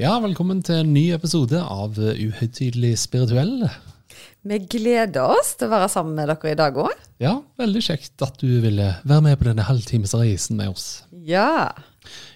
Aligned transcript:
Ja, 0.00 0.14
velkommen 0.16 0.62
til 0.64 0.78
en 0.80 0.94
ny 0.94 1.10
episode 1.12 1.58
av 1.60 1.98
Uhøytidelig 2.00 2.94
spirituell. 3.02 3.66
Vi 4.48 4.56
gleder 4.72 5.34
oss 5.34 5.50
til 5.60 5.68
å 5.68 5.74
være 5.74 5.90
sammen 5.92 6.14
med 6.16 6.30
dere 6.30 6.52
i 6.54 6.56
dag 6.56 6.78
òg. 6.80 6.94
Ja, 7.20 7.34
veldig 7.60 7.82
kjekt 7.84 8.24
at 8.24 8.38
du 8.40 8.62
ville 8.62 8.86
være 9.04 9.24
med 9.26 9.36
på 9.36 9.50
denne 9.50 9.66
halvtimesreisen 9.68 10.56
med 10.56 10.72
oss. 10.72 10.86
Ja. 11.28 11.74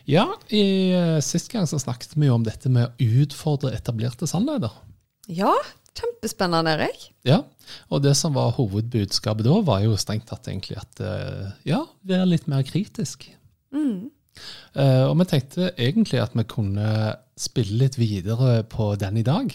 Ja, 0.04 0.26
i 0.52 0.92
uh, 0.92 1.22
sist 1.24 1.48
gang 1.54 1.64
så 1.70 1.80
snakket 1.80 2.12
vi 2.18 2.28
jo 2.28 2.34
om 2.36 2.44
dette 2.44 2.68
med 2.68 2.84
å 2.90 3.08
utfordre 3.24 3.72
etablerte 3.72 4.28
sannheter. 4.28 4.74
ja, 5.32 5.54
kjempespennende, 5.96 6.76
Erik. 6.76 7.06
Ja, 7.24 7.46
og 7.88 8.04
det 8.04 8.12
som 8.20 8.36
var 8.36 8.52
hovedbudskapet 8.58 9.48
da, 9.48 9.56
var 9.64 9.80
jo 9.86 9.96
strengt 9.96 10.28
tatt 10.28 10.52
egentlig 10.52 10.76
at 10.82 11.00
uh, 11.00 11.48
ja, 11.64 11.80
vær 12.04 12.28
litt 12.28 12.44
mer 12.44 12.60
kritisk. 12.68 13.24
Mm. 13.72 14.12
Uh, 14.74 15.06
og 15.10 15.18
vi 15.20 15.28
tenkte 15.30 15.70
egentlig 15.74 16.22
at 16.22 16.34
vi 16.34 16.46
kunne 16.48 16.88
spille 17.38 17.84
litt 17.84 17.98
videre 17.98 18.62
på 18.70 18.94
den 19.00 19.20
i 19.20 19.26
dag. 19.26 19.52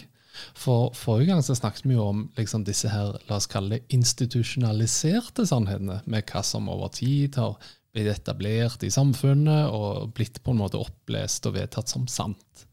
For 0.56 0.94
Forrige 0.96 1.32
gang 1.32 1.42
så 1.44 1.56
snakket 1.58 1.86
vi 1.88 1.96
jo 1.96 2.06
om 2.12 2.24
liksom 2.38 2.64
disse 2.64 2.90
her, 2.92 3.16
la 3.28 3.38
oss 3.40 3.48
kalle 3.50 3.78
det 3.78 3.96
institusjonaliserte 3.96 5.46
sannhetene, 5.48 6.00
med 6.06 6.26
hva 6.30 6.42
som 6.46 6.70
over 6.72 6.92
tid 6.96 7.36
har 7.40 7.58
blitt 7.90 8.12
etablert 8.12 8.84
i 8.86 8.92
samfunnet 8.94 9.72
og 9.74 10.12
blitt 10.16 10.38
på 10.44 10.54
en 10.54 10.60
måte 10.62 10.80
opplest 10.80 11.48
og 11.50 11.56
vedtatt 11.58 11.90
som 11.90 12.06
sant. 12.10 12.66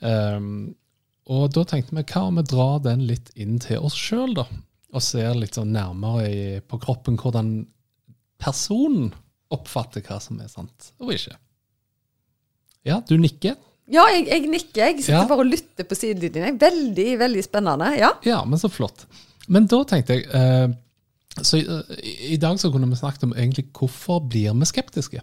Um, 0.00 0.76
og 1.28 1.50
da 1.52 1.64
tenkte 1.68 1.96
vi 1.96 2.06
hva 2.06 2.28
om 2.28 2.38
vi 2.38 2.46
drar 2.48 2.78
den 2.84 3.04
litt 3.08 3.32
inn 3.36 3.58
til 3.60 3.84
oss 3.84 3.96
sjøl, 3.98 4.36
da? 4.38 4.46
Og 4.94 5.04
ser 5.04 5.34
litt 5.36 5.58
sånn 5.58 5.74
nærmere 5.74 6.28
i, 6.30 6.44
på 6.64 6.78
kroppen 6.80 7.18
hvordan 7.20 7.66
personen 8.40 9.10
oppfatter 9.54 10.02
hva 10.04 10.18
som 10.20 10.40
er 10.44 10.50
sant 10.52 10.90
og 11.00 11.12
ikke. 11.14 11.36
Ja, 12.88 13.00
du 13.08 13.16
nikker. 13.20 13.56
Ja, 13.88 14.04
jeg, 14.12 14.26
jeg 14.28 14.48
nikker. 14.52 14.82
Jeg 14.84 14.98
sitter 15.00 15.22
Ja. 15.22 15.28
bare 15.30 15.44
og 15.46 15.48
lytter 15.48 15.86
på 15.88 15.96
sidelinjen. 15.96 16.58
Veldig, 16.60 17.08
veldig 17.20 17.44
spennende. 17.46 17.88
Ja. 17.98 18.12
Ja, 18.28 18.42
men 18.44 18.60
så 18.60 18.68
flott. 18.72 19.06
Men 19.48 19.64
da 19.70 19.80
tenkte 19.88 20.18
jeg 20.18 20.26
eh, 20.36 20.68
Så 21.40 21.56
eh, 21.62 21.94
i, 22.02 22.12
i 22.34 22.38
dag 22.40 22.58
så 22.60 22.68
kunne 22.72 22.88
vi 22.90 22.98
snakket 23.00 23.24
om 23.28 23.32
egentlig 23.32 23.68
hvorfor 23.72 24.20
blir 24.28 24.52
vi 24.60 24.68
skeptiske? 24.68 25.22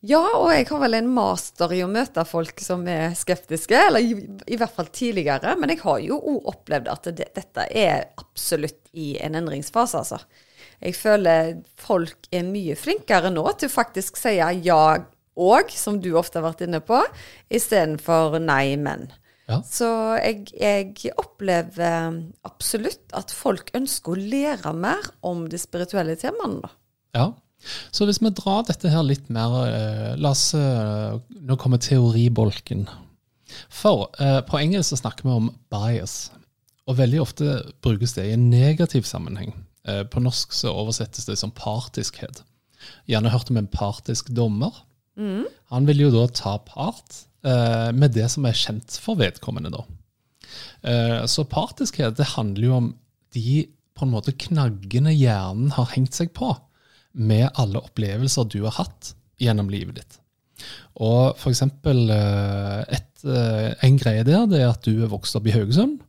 Ja, 0.00 0.20
og 0.38 0.48
jeg 0.54 0.64
har 0.70 0.80
vel 0.80 0.96
en 0.96 1.10
master 1.12 1.72
i 1.76 1.82
å 1.84 1.88
møte 1.92 2.22
folk 2.24 2.60
som 2.64 2.86
er 2.88 3.12
skeptiske, 3.18 3.76
eller 3.76 4.00
i, 4.00 4.14
i 4.48 4.56
hvert 4.56 4.72
fall 4.72 4.88
tidligere. 4.96 5.52
Men 5.60 5.74
jeg 5.74 5.82
har 5.82 5.98
jo 6.00 6.16
òg 6.16 6.46
opplevd 6.54 6.88
at 6.88 7.08
det, 7.18 7.26
dette 7.36 7.66
er 7.76 8.06
absolutt 8.20 8.88
i 8.96 9.10
en 9.20 9.36
endringsfase, 9.42 10.00
altså. 10.00 10.20
Jeg 10.80 10.96
føler 10.98 11.56
folk 11.80 12.28
er 12.32 12.46
mye 12.48 12.76
flinkere 12.78 13.32
nå 13.32 13.44
til 13.58 13.70
å 13.70 13.74
faktisk 13.74 14.20
si 14.20 14.36
ja 14.40 14.82
og, 15.40 15.72
som 15.72 16.00
du 16.02 16.10
ofte 16.18 16.40
har 16.40 16.50
vært 16.50 16.64
inne 16.66 16.82
på, 16.84 16.98
istedenfor 17.54 18.36
nei, 18.42 18.74
men. 18.76 19.08
Ja. 19.50 19.60
Så 19.66 19.88
jeg, 20.20 20.50
jeg 20.54 21.14
opplever 21.18 22.20
absolutt 22.46 23.14
at 23.16 23.32
folk 23.34 23.72
ønsker 23.74 24.14
å 24.14 24.20
lære 24.34 24.74
mer 24.76 25.10
om 25.26 25.46
de 25.50 25.58
spirituelle 25.58 26.14
temaene. 26.20 26.70
Ja. 27.16 27.32
Så 27.92 28.06
hvis 28.08 28.20
vi 28.22 28.32
drar 28.32 28.62
dette 28.68 28.88
her 28.88 29.02
litt 29.04 29.26
mer 29.28 29.54
eh, 29.66 30.12
La 30.16 30.30
oss 30.32 30.54
eh, 30.56 31.18
Nå 31.44 31.56
kommer 31.60 31.76
teoribolken. 31.82 32.86
For 33.68 34.06
eh, 34.16 34.38
på 34.46 34.60
engelsk 34.62 34.94
så 34.94 35.00
snakker 35.02 35.28
vi 35.28 35.34
om 35.34 35.50
bias. 35.72 36.30
Og 36.88 36.96
veldig 37.02 37.20
ofte 37.20 37.58
brukes 37.84 38.16
det 38.16 38.30
i 38.30 38.36
en 38.38 38.48
negativ 38.52 39.04
sammenheng. 39.08 39.52
Eh, 39.88 40.02
på 40.04 40.22
norsk 40.22 40.52
så 40.56 40.72
oversettes 40.74 41.28
det 41.28 41.38
som 41.40 41.52
partiskhet. 41.54 42.42
Gjerne 43.08 43.32
hørt 43.32 43.50
om 43.52 43.60
en 43.60 43.70
partisk 43.70 44.30
dommer. 44.36 44.82
Han 45.72 45.88
vil 45.88 46.06
jo 46.06 46.12
da 46.14 46.26
ta 46.32 46.54
part 46.64 47.24
eh, 47.44 47.90
med 47.96 48.14
det 48.16 48.28
som 48.32 48.46
er 48.48 48.56
kjent 48.56 48.96
for 49.02 49.20
vedkommende, 49.20 49.72
da. 49.74 49.84
Eh, 50.82 51.18
så 51.30 51.44
partiskhet 51.48 52.16
det 52.18 52.32
handler 52.34 52.66
jo 52.66 52.78
om 52.78 52.90
de 53.36 53.66
på 53.96 54.06
en 54.06 54.14
måte 54.14 54.34
knaggene 54.46 55.12
hjernen 55.12 55.74
har 55.76 55.90
hengt 55.92 56.16
seg 56.16 56.32
på 56.36 56.54
med 57.12 57.50
alle 57.60 57.82
opplevelser 57.82 58.48
du 58.48 58.62
har 58.64 58.78
hatt 58.78 59.12
gjennom 59.40 59.70
livet 59.72 60.00
ditt. 60.00 60.18
Og 61.00 61.36
for 61.40 61.52
eksempel 61.52 62.10
eh, 62.12 62.80
et, 62.96 63.24
eh, 63.24 63.72
en 63.86 63.98
greie 64.00 64.24
der 64.26 64.46
det 64.50 64.62
er 64.62 64.72
at 64.72 64.84
du 64.86 65.02
er 65.04 65.12
vokst 65.12 65.36
opp 65.36 65.48
i 65.48 65.54
Haugesund 65.54 66.00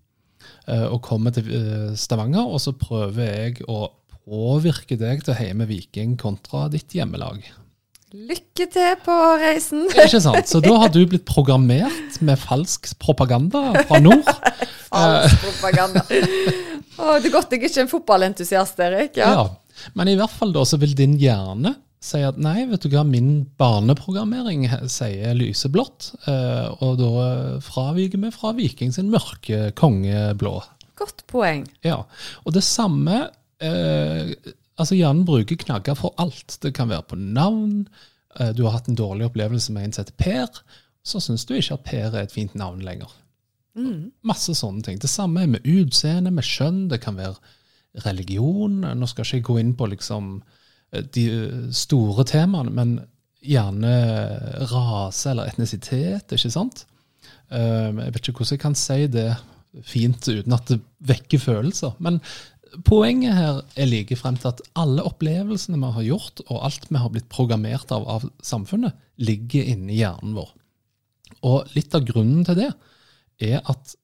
og 0.91 1.01
kommer 1.05 1.33
til 1.35 1.47
eh, 1.55 1.89
Stavanger, 1.97 2.45
og 2.45 2.61
så 2.61 2.73
prøver 2.77 3.25
jeg 3.25 3.65
å 3.69 3.87
påvirke 4.21 4.97
deg 4.99 5.23
til 5.25 5.33
å 5.33 5.39
heie 5.39 5.55
med 5.57 5.71
Viking 5.71 6.13
kontra 6.21 6.67
ditt 6.71 6.93
hjemmelag. 6.95 7.41
Lykke 8.11 8.67
til 8.67 8.95
på 9.05 9.15
reisen! 9.39 9.85
Ikke 10.03 10.19
sant? 10.23 10.49
Så 10.51 10.59
da 10.63 10.75
har 10.83 10.91
du 10.91 10.99
blitt 11.07 11.25
programmert 11.27 12.19
med 12.19 12.39
falsk 12.41 12.91
propaganda 13.01 13.71
fra 13.87 14.01
nord. 14.03 14.27
Falsk 14.91 15.45
propaganda. 15.45 16.03
Å, 16.03 17.13
det 17.23 17.29
er 17.29 17.31
godt 17.31 17.53
jeg 17.55 17.61
ikke 17.61 17.77
er 17.77 17.85
en 17.85 17.91
fotballentusiast, 17.93 18.81
Erik. 18.83 19.15
Ja. 19.21 19.29
Ja. 19.37 19.85
Men 19.95 20.11
i 20.11 20.17
hvert 20.19 20.33
fall 20.35 20.51
da 20.51 20.65
så 20.67 20.75
vil 20.81 20.91
din 20.99 21.15
hjerne 21.19 21.77
si 22.01 22.21
at 22.25 22.39
nei, 22.41 22.65
vet 22.69 22.81
du 22.81 22.89
hva, 22.91 23.03
min 23.05 23.43
barneprogrammering 23.61 24.65
sier 24.89 25.35
lyseblått, 25.37 26.11
eh, 26.25 26.69
og 26.81 26.97
da 27.01 27.25
fraviker 27.63 28.23
vi 28.23 28.31
fra 28.33 28.55
Viking 28.57 28.93
sin 28.95 29.11
mørke 29.13 29.69
kongeblå. 29.77 30.55
Godt 31.01 31.25
poeng. 31.29 31.67
Ja, 31.85 32.01
og 32.45 32.57
det 32.57 32.65
samme 32.67 33.27
eh, 33.61 34.33
Altså, 34.81 34.95
hjernen 34.97 35.27
bruker 35.27 35.59
knagger 35.61 35.93
for 35.93 36.15
alt. 36.17 36.55
Det 36.63 36.71
kan 36.73 36.89
være 36.89 37.03
på 37.11 37.17
navn. 37.19 37.83
Eh, 38.39 38.49
du 38.57 38.63
har 38.65 38.79
hatt 38.79 38.87
en 38.89 38.97
dårlig 38.97 39.27
opplevelse 39.27 39.73
med 39.75 39.83
en 39.85 39.91
som 39.93 40.01
heter 40.01 40.15
Per. 40.17 40.61
Så 41.05 41.21
syns 41.21 41.43
du 41.45 41.53
ikke 41.53 41.75
at 41.75 41.83
Per 41.85 42.15
er 42.15 42.23
et 42.23 42.33
fint 42.33 42.55
navn 42.57 42.81
lenger. 42.81 43.11
Masse 44.27 44.55
sånne 44.57 44.81
ting. 44.87 44.97
Det 44.97 45.11
samme 45.11 45.43
er 45.43 45.51
med 45.51 45.67
utseende, 45.67 46.31
med 46.33 46.47
skjønn. 46.47 46.87
Det 46.89 47.01
kan 47.03 47.19
være 47.19 47.35
religion. 48.07 48.81
Nå 48.81 49.09
skal 49.11 49.27
ikke 49.27 49.37
jeg 49.37 49.47
gå 49.51 49.59
inn 49.61 49.75
på 49.77 49.91
liksom 49.91 50.33
de 50.91 51.25
store 51.75 52.25
temaene, 52.27 52.73
men 52.75 52.95
gjerne 53.41 53.91
rase 54.69 55.31
eller 55.31 55.49
etnisitet, 55.49 56.33
ikke 56.35 56.51
sant? 56.53 56.85
Eh, 57.49 57.89
Jeg 57.89 58.13
vet 58.13 58.27
ikke 58.27 58.41
hvordan 58.43 58.57
jeg 58.57 58.63
kan 58.65 58.75
si 58.77 59.07
det 59.11 59.29
fint 59.87 60.27
uten 60.27 60.53
at 60.53 60.67
det 60.67 60.81
vekker 61.07 61.39
følelser. 61.39 61.95
Men 62.03 62.19
poenget 62.87 63.35
her 63.35 63.61
er 63.75 63.89
like 63.89 64.15
frem 64.19 64.37
til 64.39 64.51
at 64.51 64.61
alle 64.79 65.03
opplevelsene 65.07 65.79
vi 65.79 65.93
har 65.95 66.07
gjort, 66.11 66.43
og 66.49 66.65
alt 66.67 66.89
vi 66.89 66.99
har 66.99 67.13
blitt 67.13 67.29
programmert 67.31 67.91
av 67.91 68.07
av 68.07 68.27
samfunnet, 68.43 68.93
ligger 69.17 69.63
inni 69.73 70.01
hjernen 70.01 70.35
vår. 70.35 70.51
Og 71.47 71.71
litt 71.75 71.95
av 71.95 72.05
grunnen 72.05 72.45
til 72.45 72.59
det 72.59 72.69
er 73.41 73.63
at 73.65 73.95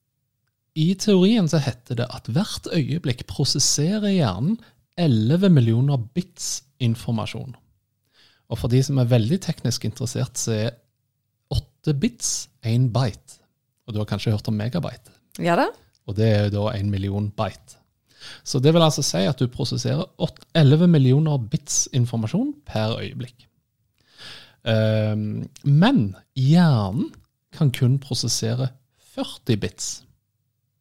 i 0.77 0.91
teorien 0.95 1.47
så 1.49 1.59
heter 1.61 1.97
det 1.99 2.07
at 2.13 2.27
hvert 2.29 2.67
øyeblikk 2.71 3.25
prosesserer 3.29 4.13
hjernen 4.13 4.59
11 4.97 5.49
millioner 5.53 5.97
bits 6.15 6.63
informasjon. 6.83 7.55
Og 8.47 8.59
for 8.59 8.71
de 8.71 8.79
som 8.83 8.99
er 9.01 9.09
veldig 9.11 9.39
teknisk 9.43 9.85
interessert, 9.87 10.39
så 10.39 10.53
er 10.55 10.77
8 11.53 11.93
bits 11.99 12.47
1 12.65 12.89
byte. 12.95 13.41
Og 13.87 13.95
du 13.95 14.01
har 14.01 14.09
kanskje 14.09 14.33
hørt 14.35 14.47
om 14.49 14.57
megabyte. 14.57 15.13
Ja 15.43 15.55
da? 15.59 15.67
Og 16.07 16.15
det 16.17 16.27
er 16.27 16.47
jo 16.47 16.55
da 16.55 16.71
1 16.77 16.89
million 16.91 17.29
byte. 17.31 17.77
Så 18.43 18.59
det 18.59 18.73
vil 18.73 18.83
altså 18.83 19.03
si 19.05 19.21
at 19.27 19.39
du 19.39 19.47
prosesserer 19.51 20.03
8, 20.17 20.47
11 20.57 20.89
millioner 20.91 21.37
bits 21.37 21.85
informasjon 21.95 22.55
per 22.65 22.97
øyeblikk. 22.97 23.45
Um, 24.67 25.47
men 25.63 26.15
hjernen 26.35 27.13
kan 27.55 27.71
kun 27.71 27.99
prosessere 28.03 28.71
40 29.15 29.57
bits 29.61 29.87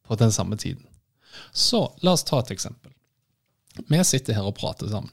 på 0.07 0.19
den 0.19 0.33
samme 0.33 0.57
tiden. 0.57 0.87
Så 1.53 1.85
la 2.03 2.17
oss 2.17 2.25
ta 2.27 2.41
et 2.41 2.51
eksempel. 2.55 2.91
Vi 3.87 4.03
sitter 4.05 4.39
her 4.39 4.49
og 4.49 4.57
prater 4.59 4.91
sammen. 4.91 5.13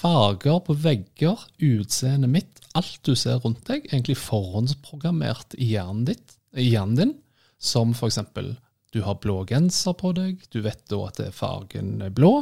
Farger 0.00 0.62
på 0.64 0.76
vegger, 0.80 1.42
utseendet 1.60 2.32
mitt, 2.32 2.60
alt 2.78 3.00
du 3.04 3.12
ser 3.18 3.42
rundt 3.44 3.66
deg, 3.68 3.84
egentlig 3.90 4.16
forhåndsprogrammert 4.16 5.58
i 5.58 5.74
hjernen, 5.74 6.06
ditt, 6.08 6.38
i 6.56 6.70
hjernen 6.70 6.96
din, 6.96 7.12
som 7.60 7.92
eksempel 7.92 8.54
du 8.94 9.02
har 9.04 9.20
blå 9.22 9.42
genser 9.46 9.94
på 9.98 10.14
deg, 10.16 10.40
du 10.50 10.62
vet 10.64 10.80
da 10.90 11.02
at 11.10 11.20
fargen 11.36 12.00
er 12.02 12.14
blå, 12.14 12.40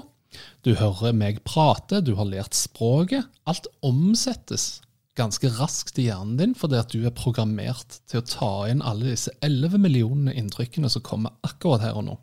du 0.63 0.75
hører 0.79 1.17
meg 1.17 1.41
prate, 1.49 2.03
du 2.05 2.15
har 2.19 2.29
lært 2.29 2.57
språket. 2.57 3.27
Alt 3.49 3.69
omsettes 3.85 4.79
ganske 5.19 5.51
raskt 5.57 5.99
i 5.99 6.07
hjernen 6.09 6.37
din, 6.39 6.55
fordi 6.55 6.79
at 6.79 6.93
du 6.95 7.03
er 7.03 7.17
programmert 7.17 7.99
til 8.11 8.21
å 8.21 8.29
ta 8.29 8.53
inn 8.71 8.85
alle 8.87 9.11
disse 9.11 9.33
11 9.43 9.81
millionene 9.83 10.37
inntrykkene 10.39 10.91
som 10.93 11.05
kommer 11.07 11.35
akkurat 11.47 11.83
her 11.89 11.99
og 11.99 12.07
nå. 12.07 12.19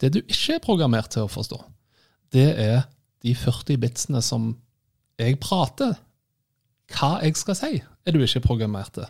Det 0.00 0.12
du 0.14 0.20
ikke 0.22 0.56
er 0.56 0.64
programmert 0.64 1.12
til 1.14 1.26
å 1.26 1.30
forstå, 1.30 1.60
det 2.34 2.48
er 2.60 2.84
de 3.24 3.34
40 3.38 3.80
bitsene 3.80 4.22
som 4.24 4.52
jeg 5.20 5.38
prater. 5.42 5.94
Hva 6.92 7.16
jeg 7.24 7.38
skal 7.40 7.56
si, 7.58 7.72
er 7.80 8.14
du 8.14 8.20
ikke 8.22 8.44
programmert 8.44 8.96
til. 8.98 9.06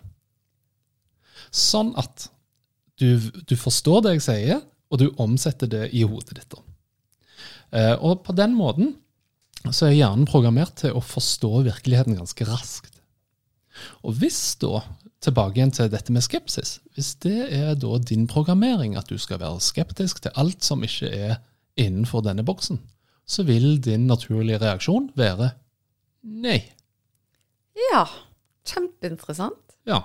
Sånn 1.54 1.92
at 2.00 2.28
du, 3.00 3.18
du 3.18 3.56
forstår 3.58 4.04
det 4.04 4.16
jeg 4.16 4.26
sier, 4.28 4.62
og 4.92 5.00
du 5.00 5.08
omsetter 5.22 5.70
det 5.70 5.88
i 5.96 6.04
hodet 6.06 6.38
ditt. 6.38 6.54
Eh, 7.74 7.96
og 7.98 8.22
på 8.26 8.34
den 8.36 8.54
måten 8.54 8.94
så 9.72 9.88
er 9.88 9.96
hjernen 9.96 10.28
programmert 10.28 10.76
til 10.82 10.94
å 10.94 11.02
forstå 11.02 11.64
virkeligheten 11.70 12.18
ganske 12.18 12.46
raskt. 12.46 13.00
Og 14.06 14.14
hvis 14.20 14.54
da, 14.62 14.84
tilbake 15.24 15.58
igjen 15.58 15.72
til 15.74 15.90
dette 15.92 16.12
med 16.14 16.24
skepsis, 16.24 16.78
hvis 16.94 17.14
det 17.24 17.48
er 17.56 17.74
da 17.80 17.98
din 17.98 18.26
programmering 18.30 18.96
at 19.00 19.10
du 19.10 19.18
skal 19.20 19.40
være 19.42 19.62
skeptisk 19.64 20.22
til 20.24 20.34
alt 20.40 20.64
som 20.66 20.84
ikke 20.86 21.10
er 21.10 21.38
innenfor 21.80 22.24
denne 22.26 22.44
boksen, 22.46 22.80
så 23.26 23.44
vil 23.48 23.78
din 23.82 24.06
naturlige 24.06 24.60
reaksjon 24.62 25.10
være 25.18 25.54
nei. 26.22 26.60
Ja. 27.90 28.04
Kjempeinteressant. 28.68 29.76
Ja. 29.88 30.02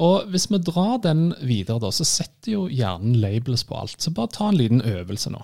Og 0.00 0.28
hvis 0.32 0.48
vi 0.50 0.58
drar 0.62 0.98
den 1.04 1.30
videre, 1.42 1.80
da, 1.82 1.90
så 1.94 2.06
setter 2.08 2.54
jo 2.54 2.64
hjernen 2.70 3.18
labels 3.22 3.64
på 3.68 3.76
alt. 3.78 4.00
Så 4.02 4.12
bare 4.14 4.32
ta 4.32 4.48
en 4.50 4.58
liten 4.58 4.82
øvelse 4.82 5.32
nå. 5.32 5.42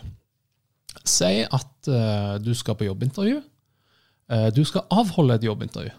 Si 1.09 1.45
at 1.45 1.91
uh, 1.91 2.37
du 2.43 2.53
skal 2.57 2.77
på 2.79 2.89
jobbintervju. 2.89 3.41
Uh, 4.29 4.49
du 4.55 4.65
skal 4.69 4.89
avholde 4.93 5.39
et 5.39 5.47
jobbintervju. 5.47 5.95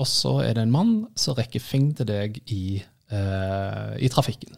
Og 0.00 0.08
så 0.08 0.38
er 0.44 0.56
det 0.56 0.64
en 0.64 0.72
mann 0.72 0.94
som 1.18 1.36
rekker 1.36 1.62
fing 1.62 1.90
til 1.98 2.08
deg 2.08 2.40
i, 2.48 2.80
eh, 3.12 3.92
i 4.00 4.08
trafikken. 4.12 4.56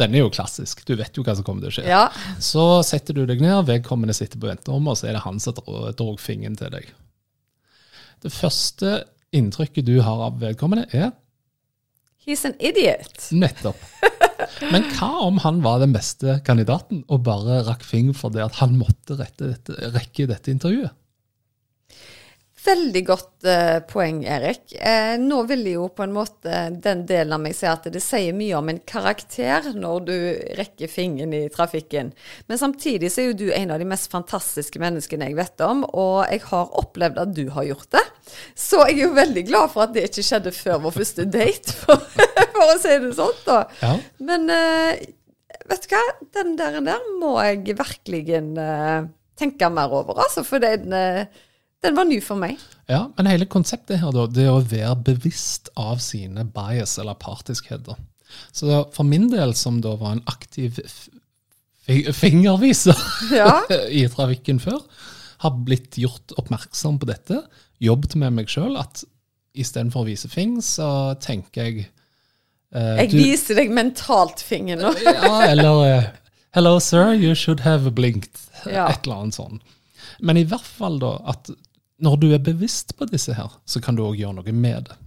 Den 0.00 0.14
er 0.14 0.24
jo 0.24 0.32
klassisk. 0.34 0.82
Du 0.84 0.96
vet 0.98 1.14
jo 1.16 1.22
hva 1.24 1.36
som 1.38 1.46
kommer 1.46 1.64
til 1.64 1.70
å 1.70 1.74
skje. 1.76 1.86
Ja. 1.88 2.04
Så 2.42 2.82
setter 2.86 3.14
du 3.14 3.22
deg 3.30 3.40
ned, 3.40 3.62
vedkommende 3.68 4.16
sitter 4.16 4.40
på 4.42 4.50
venterommet, 4.50 4.90
og 4.90 4.98
så 4.98 5.08
er 5.08 5.16
det 5.16 5.24
han 5.24 5.38
som 5.40 5.54
drog 5.54 6.18
fingeren 6.20 6.58
til 6.58 6.72
deg. 6.74 6.88
Det 8.24 8.32
første 8.34 9.04
inntrykket 9.34 9.86
du 9.86 10.00
har 10.02 10.26
av 10.26 10.40
vedkommende, 10.42 10.88
er 10.94 11.12
He's 12.24 12.44
an 12.48 12.56
idiot. 12.58 13.30
nettopp. 13.36 13.80
Men 14.72 14.86
hva 14.96 15.10
om 15.26 15.38
han 15.44 15.60
var 15.64 15.82
den 15.82 15.92
beste 15.92 16.38
kandidaten 16.46 17.02
og 17.12 17.24
bare 17.26 17.60
rakk 17.66 17.84
fingeren 17.84 18.16
fordi 18.16 18.46
han 18.60 18.78
måtte 18.80 19.18
rette 19.18 19.50
dette, 19.52 19.76
rekke 19.92 20.26
dette 20.30 20.52
intervjuet? 20.52 20.94
Veldig 22.64 23.00
godt 23.04 23.44
eh, 23.44 23.78
poeng, 23.84 24.22
Erik. 24.24 24.72
Eh, 24.72 25.18
nå 25.20 25.42
vil 25.50 25.66
jo 25.68 25.88
på 25.92 26.06
en 26.06 26.14
måte 26.16 26.62
den 26.72 27.02
delen 27.04 27.34
av 27.36 27.42
meg 27.44 27.52
si 27.58 27.66
at 27.68 27.84
det 27.92 28.00
sier 28.00 28.32
mye 28.36 28.56
om 28.56 28.70
en 28.72 28.80
karakter 28.88 29.68
når 29.76 30.06
du 30.06 30.14
rekker 30.60 30.88
fingeren 30.88 31.34
i 31.36 31.42
trafikken. 31.52 32.14
Men 32.48 32.62
samtidig 32.62 33.12
så 33.12 33.20
er 33.20 33.28
jo 33.28 33.36
du 33.42 33.46
en 33.52 33.74
av 33.74 33.82
de 33.82 33.90
mest 33.90 34.08
fantastiske 34.12 34.80
menneskene 34.80 35.28
jeg 35.28 35.38
vet 35.42 35.66
om, 35.66 35.84
og 35.92 36.24
jeg 36.32 36.46
har 36.48 36.72
opplevd 36.80 37.20
at 37.26 37.36
du 37.36 37.44
har 37.52 37.68
gjort 37.68 37.90
det. 37.98 38.04
Så 38.56 38.80
jeg 38.88 38.96
er 38.96 39.04
jo 39.10 39.12
veldig 39.20 39.46
glad 39.52 39.76
for 39.76 39.84
at 39.84 39.92
det 39.96 40.08
ikke 40.08 40.24
skjedde 40.30 40.56
før 40.56 40.82
vår 40.88 40.98
første 41.02 41.28
date, 41.36 41.76
for, 41.84 42.00
for 42.56 42.64
å 42.64 42.80
si 42.80 42.96
det 43.04 43.14
sånn. 43.20 43.40
da. 43.44 43.62
Ja. 43.84 43.94
Men 44.24 44.48
eh, 44.56 45.08
vet 45.68 45.84
du 45.84 45.92
hva, 45.92 46.04
den 46.40 46.56
der, 46.56 46.80
der 46.86 47.08
må 47.20 47.36
jeg 47.44 47.76
virkelig 47.76 48.28
eh, 48.40 49.00
tenke 49.36 49.68
mer 49.68 49.92
over, 50.00 50.24
altså. 50.24 50.48
For 50.48 50.64
den, 50.64 50.96
den 51.84 51.96
var 51.98 52.08
ny 52.08 52.18
for 52.24 52.40
meg. 52.40 52.58
Ja, 52.90 53.04
men 53.16 53.28
hele 53.30 53.46
konseptet 53.50 54.00
her, 54.02 54.10
da, 54.16 54.24
det 54.28 54.44
er 54.48 54.52
å 54.56 54.62
være 54.64 54.96
bevisst 55.12 55.70
av 55.80 56.00
sine 56.04 56.44
bias 56.48 56.96
eller 57.00 57.16
partiskheter. 57.20 57.96
Så 58.56 58.66
da, 58.68 58.80
for 58.94 59.06
min 59.06 59.28
del, 59.32 59.52
som 59.56 59.78
da 59.84 59.92
var 60.00 60.16
en 60.16 60.24
aktiv 60.30 60.80
fingerviser 62.16 62.96
Ja. 63.40 63.60
i 63.90 64.06
trafikken 64.08 64.60
før, 64.62 64.80
har 65.44 65.56
blitt 65.66 65.98
gjort 66.00 66.32
oppmerksom 66.40 66.98
på 67.02 67.08
dette, 67.10 67.42
jobbet 67.84 68.16
med 68.20 68.32
meg 68.38 68.48
sjøl, 68.52 68.76
at 68.80 69.02
istedenfor 69.54 70.04
å 70.04 70.08
vise 70.08 70.30
fing, 70.32 70.56
så 70.64 70.86
tenker 71.22 71.66
jeg 71.68 71.84
eh, 72.74 73.04
Jeg 73.04 73.10
du- 73.12 73.18
viser 73.20 73.60
deg 73.60 73.72
mentalt 73.76 74.40
fingeren 74.44 74.86
nå. 74.88 74.94
Ja, 75.04 75.34
eller 75.50 75.82
eh, 75.88 76.08
Hello, 76.54 76.76
sir, 76.78 77.12
you 77.18 77.34
should 77.34 77.64
have 77.66 77.90
blinked. 77.96 78.38
Ja. 78.70 78.86
Et 78.92 79.02
eller 79.08 79.24
annet 79.24 79.34
sånt. 79.34 79.62
Men 80.22 80.38
i 80.38 80.44
hvert 80.46 80.62
fall 80.78 81.00
da, 81.02 81.16
at 81.32 81.48
når 82.04 82.20
du 82.20 82.28
er 82.34 82.44
bevisst 82.44 82.94
på 82.98 83.08
disse 83.08 83.34
her, 83.36 83.56
så 83.64 83.80
kan 83.82 83.96
du 83.96 84.04
òg 84.04 84.18
gjøre 84.20 84.38
noe 84.38 84.54
med 84.54 84.90
det. 84.90 85.00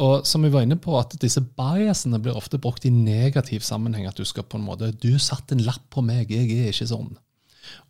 Og 0.00 0.26
som 0.26 0.44
vi 0.44 0.50
var 0.52 0.64
inne 0.64 0.78
på, 0.80 0.94
at 0.98 1.14
disse 1.20 1.42
biasene 1.42 2.20
blir 2.22 2.36
ofte 2.38 2.60
brukt 2.62 2.86
i 2.88 2.92
negativ 2.94 3.64
sammenheng. 3.66 4.06
At 4.08 4.20
du 4.20 4.24
skal 4.24 4.46
på 4.48 4.56
en 4.56 4.64
måte 4.64 4.92
Du 4.96 5.12
satte 5.20 5.56
en 5.56 5.64
lapp 5.66 5.84
på 5.92 6.04
meg, 6.04 6.32
jeg 6.32 6.48
er 6.48 6.72
ikke 6.72 6.88
sånn. 6.90 7.12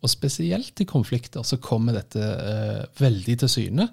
Og 0.03 0.11
spesielt 0.11 0.81
i 0.83 0.89
konflikter 0.89 1.45
så 1.47 1.57
kommer 1.63 1.95
dette 1.97 2.21
eh, 2.21 2.81
veldig 2.99 3.37
til 3.43 3.51
syne. 3.51 3.87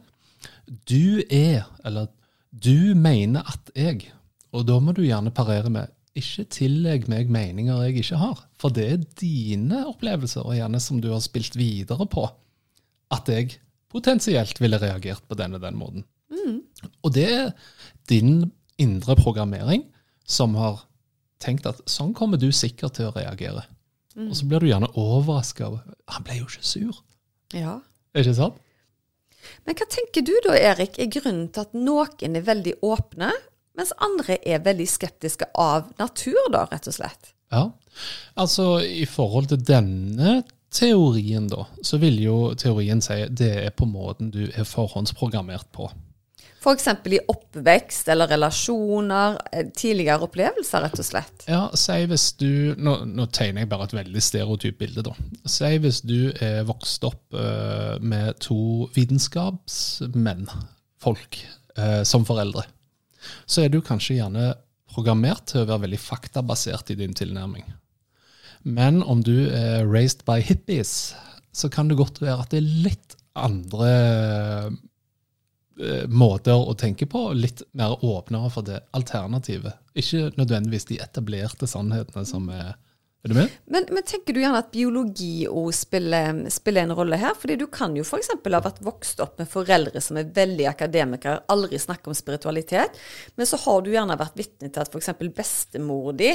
Du 0.91 1.23
er, 1.31 1.69
eller 1.87 2.11
du 2.51 2.95
mener 2.99 3.47
at 3.49 3.71
jeg, 3.77 4.11
og 4.53 4.67
da 4.69 4.79
må 4.83 4.93
du 4.97 5.05
gjerne 5.07 5.33
parere 5.35 5.71
med 5.73 5.95
ikke 6.19 6.49
tillegg 6.51 7.07
meg 7.11 7.31
meninger 7.31 7.85
jeg 7.87 8.03
ikke 8.03 8.21
har. 8.21 8.43
For 8.59 8.75
det 8.75 8.87
er 8.91 9.07
dine 9.21 9.85
opplevelser, 9.87 10.43
og 10.43 10.57
gjerne 10.59 10.81
som 10.83 11.01
du 11.01 11.13
har 11.13 11.23
spilt 11.25 11.57
videre 11.57 12.09
på, 12.11 12.27
at 13.15 13.31
jeg 13.33 13.55
potensielt 13.93 14.61
ville 14.61 14.81
reagert 14.81 15.25
på 15.29 15.37
den 15.39 15.57
og 15.57 15.65
den 15.65 15.79
måten. 15.79 16.07
Og 17.03 17.15
det 17.15 17.27
er 17.33 17.51
din 18.11 18.51
indre 18.79 19.17
programmering 19.19 19.87
som 20.29 20.55
har 20.59 20.85
tenkt 21.43 21.67
at 21.71 21.81
sånn 21.91 22.15
kommer 22.17 22.41
du 22.41 22.51
sikkert 22.55 22.99
til 22.99 23.09
å 23.09 23.17
reagere. 23.17 23.65
Og 24.19 24.35
så 24.35 24.47
blir 24.51 24.63
du 24.63 24.71
gjerne 24.71 24.91
overraska. 24.99 25.71
Han 26.15 26.25
ble 26.27 26.41
jo 26.41 26.49
ikke 26.49 26.67
sur. 26.67 26.97
Ja. 27.55 27.79
Er 28.15 28.25
ikke 28.25 28.35
sant? 28.39 28.59
Men 29.65 29.79
hva 29.79 29.87
tenker 29.89 30.25
du 30.27 30.35
da, 30.45 30.57
Erik, 30.59 30.99
er 30.99 31.11
grunnen 31.13 31.47
til 31.55 31.63
at 31.63 31.77
noen 31.77 32.37
er 32.37 32.47
veldig 32.47 32.75
åpne, 32.85 33.31
mens 33.79 33.95
andre 34.03 34.41
er 34.43 34.65
veldig 34.65 34.89
skeptiske 34.91 35.47
av 35.55 35.93
natur, 36.01 36.41
da, 36.53 36.65
rett 36.73 36.91
og 36.91 36.97
slett? 36.99 37.31
Ja. 37.55 37.69
Altså, 38.39 38.81
i 38.83 39.07
forhold 39.09 39.53
til 39.53 39.63
denne 39.63 40.41
teorien, 40.75 41.49
da, 41.49 41.67
så 41.83 42.01
vil 42.03 42.19
jo 42.23 42.37
teorien 42.59 43.01
si 43.05 43.23
det 43.31 43.55
er 43.65 43.73
på 43.77 43.89
måten 43.89 44.33
du 44.35 44.45
er 44.49 44.69
forhåndsprogrammert 44.69 45.71
på. 45.73 45.89
F.eks. 46.59 46.89
i 47.07 47.21
oppvekst 47.31 48.09
eller 48.11 48.29
relasjoner, 48.29 49.39
eh, 49.53 49.67
tidligere 49.77 50.27
opplevelser, 50.27 50.83
rett 50.83 50.99
og 50.99 51.07
slett. 51.07 51.45
Ja, 51.47 51.61
si 51.79 51.99
hvis 52.11 52.33
du 52.41 52.75
nå, 52.75 52.97
nå 53.07 53.29
tegner 53.31 53.63
jeg 53.63 53.71
bare 53.71 53.87
et 53.87 53.95
veldig 53.95 54.23
stereotypt 54.23 54.81
bilde, 54.81 55.05
da. 55.07 55.15
Si 55.47 55.71
hvis 55.79 56.03
du 56.03 56.33
er 56.43 56.67
vokst 56.69 57.07
opp 57.07 57.23
uh, 57.37 57.95
med 58.03 58.41
to 58.43 58.89
vitenskapsmenn, 58.97 60.49
folk, 60.99 61.39
uh, 61.79 62.03
som 62.03 62.27
foreldre. 62.27 62.67
Så 63.47 63.63
er 63.65 63.71
du 63.71 63.79
kanskje 63.85 64.19
gjerne 64.19 64.51
programmert 64.91 65.53
til 65.53 65.63
å 65.63 65.69
være 65.69 65.87
veldig 65.87 66.03
faktabasert 66.03 66.91
i 66.91 66.99
din 66.99 67.15
tilnærming. 67.15 67.67
Men 68.63 69.03
om 69.03 69.23
du 69.25 69.49
er 69.51 69.87
raised 69.87 70.25
by 70.29 70.41
hippies, 70.43 71.15
så 71.53 71.71
kan 71.71 71.89
det 71.89 71.99
godt 71.99 72.23
være 72.23 72.43
at 72.43 72.53
det 72.55 72.63
er 72.63 72.75
litt 72.89 73.17
andre 73.39 73.93
eh, 75.79 76.05
måter 76.11 76.59
å 76.59 76.75
tenke 76.79 77.09
på, 77.11 77.31
litt 77.39 77.63
mer 77.79 77.99
åpnere 78.05 78.51
for 78.53 78.67
det 78.67 78.83
alternativet. 78.97 79.79
Ikke 79.99 80.29
nødvendigvis 80.39 80.89
de 80.91 81.01
etablerte 81.03 81.71
sannhetene 81.71 82.27
som 82.29 82.51
er 82.53 82.77
Er 83.27 83.33
du 83.33 83.35
med? 83.35 83.55
Men, 83.67 83.89
men 83.91 84.05
tenker 84.07 84.35
du 84.35 84.39
gjerne 84.39 84.61
at 84.63 84.69
biologi 84.71 85.43
òg 85.51 85.73
spiller, 85.75 86.45
spiller 86.55 86.87
en 86.87 86.95
rolle 86.95 87.19
her? 87.19 87.35
Fordi 87.35 87.57
du 87.59 87.65
kan 87.67 87.97
jo 87.99 88.05
f.eks. 88.07 88.31
ha 88.31 88.61
vært 88.63 88.79
vokst 88.87 89.19
opp 89.25 89.41
med 89.41 89.51
foreldre 89.51 89.99
som 90.01 90.21
er 90.21 90.31
veldig 90.37 90.69
akademikere, 90.71 91.43
aldri 91.51 91.81
snakker 91.83 92.13
om 92.13 92.19
spiritualitet, 92.19 92.95
men 93.35 93.51
så 93.51 93.59
har 93.65 93.83
du 93.83 93.91
gjerne 93.91 94.21
vært 94.21 94.39
vitne 94.39 94.71
til 94.71 94.85
at 94.85 94.95
f.eks. 94.95 95.11
bestemor 95.35 96.15
di 96.15 96.31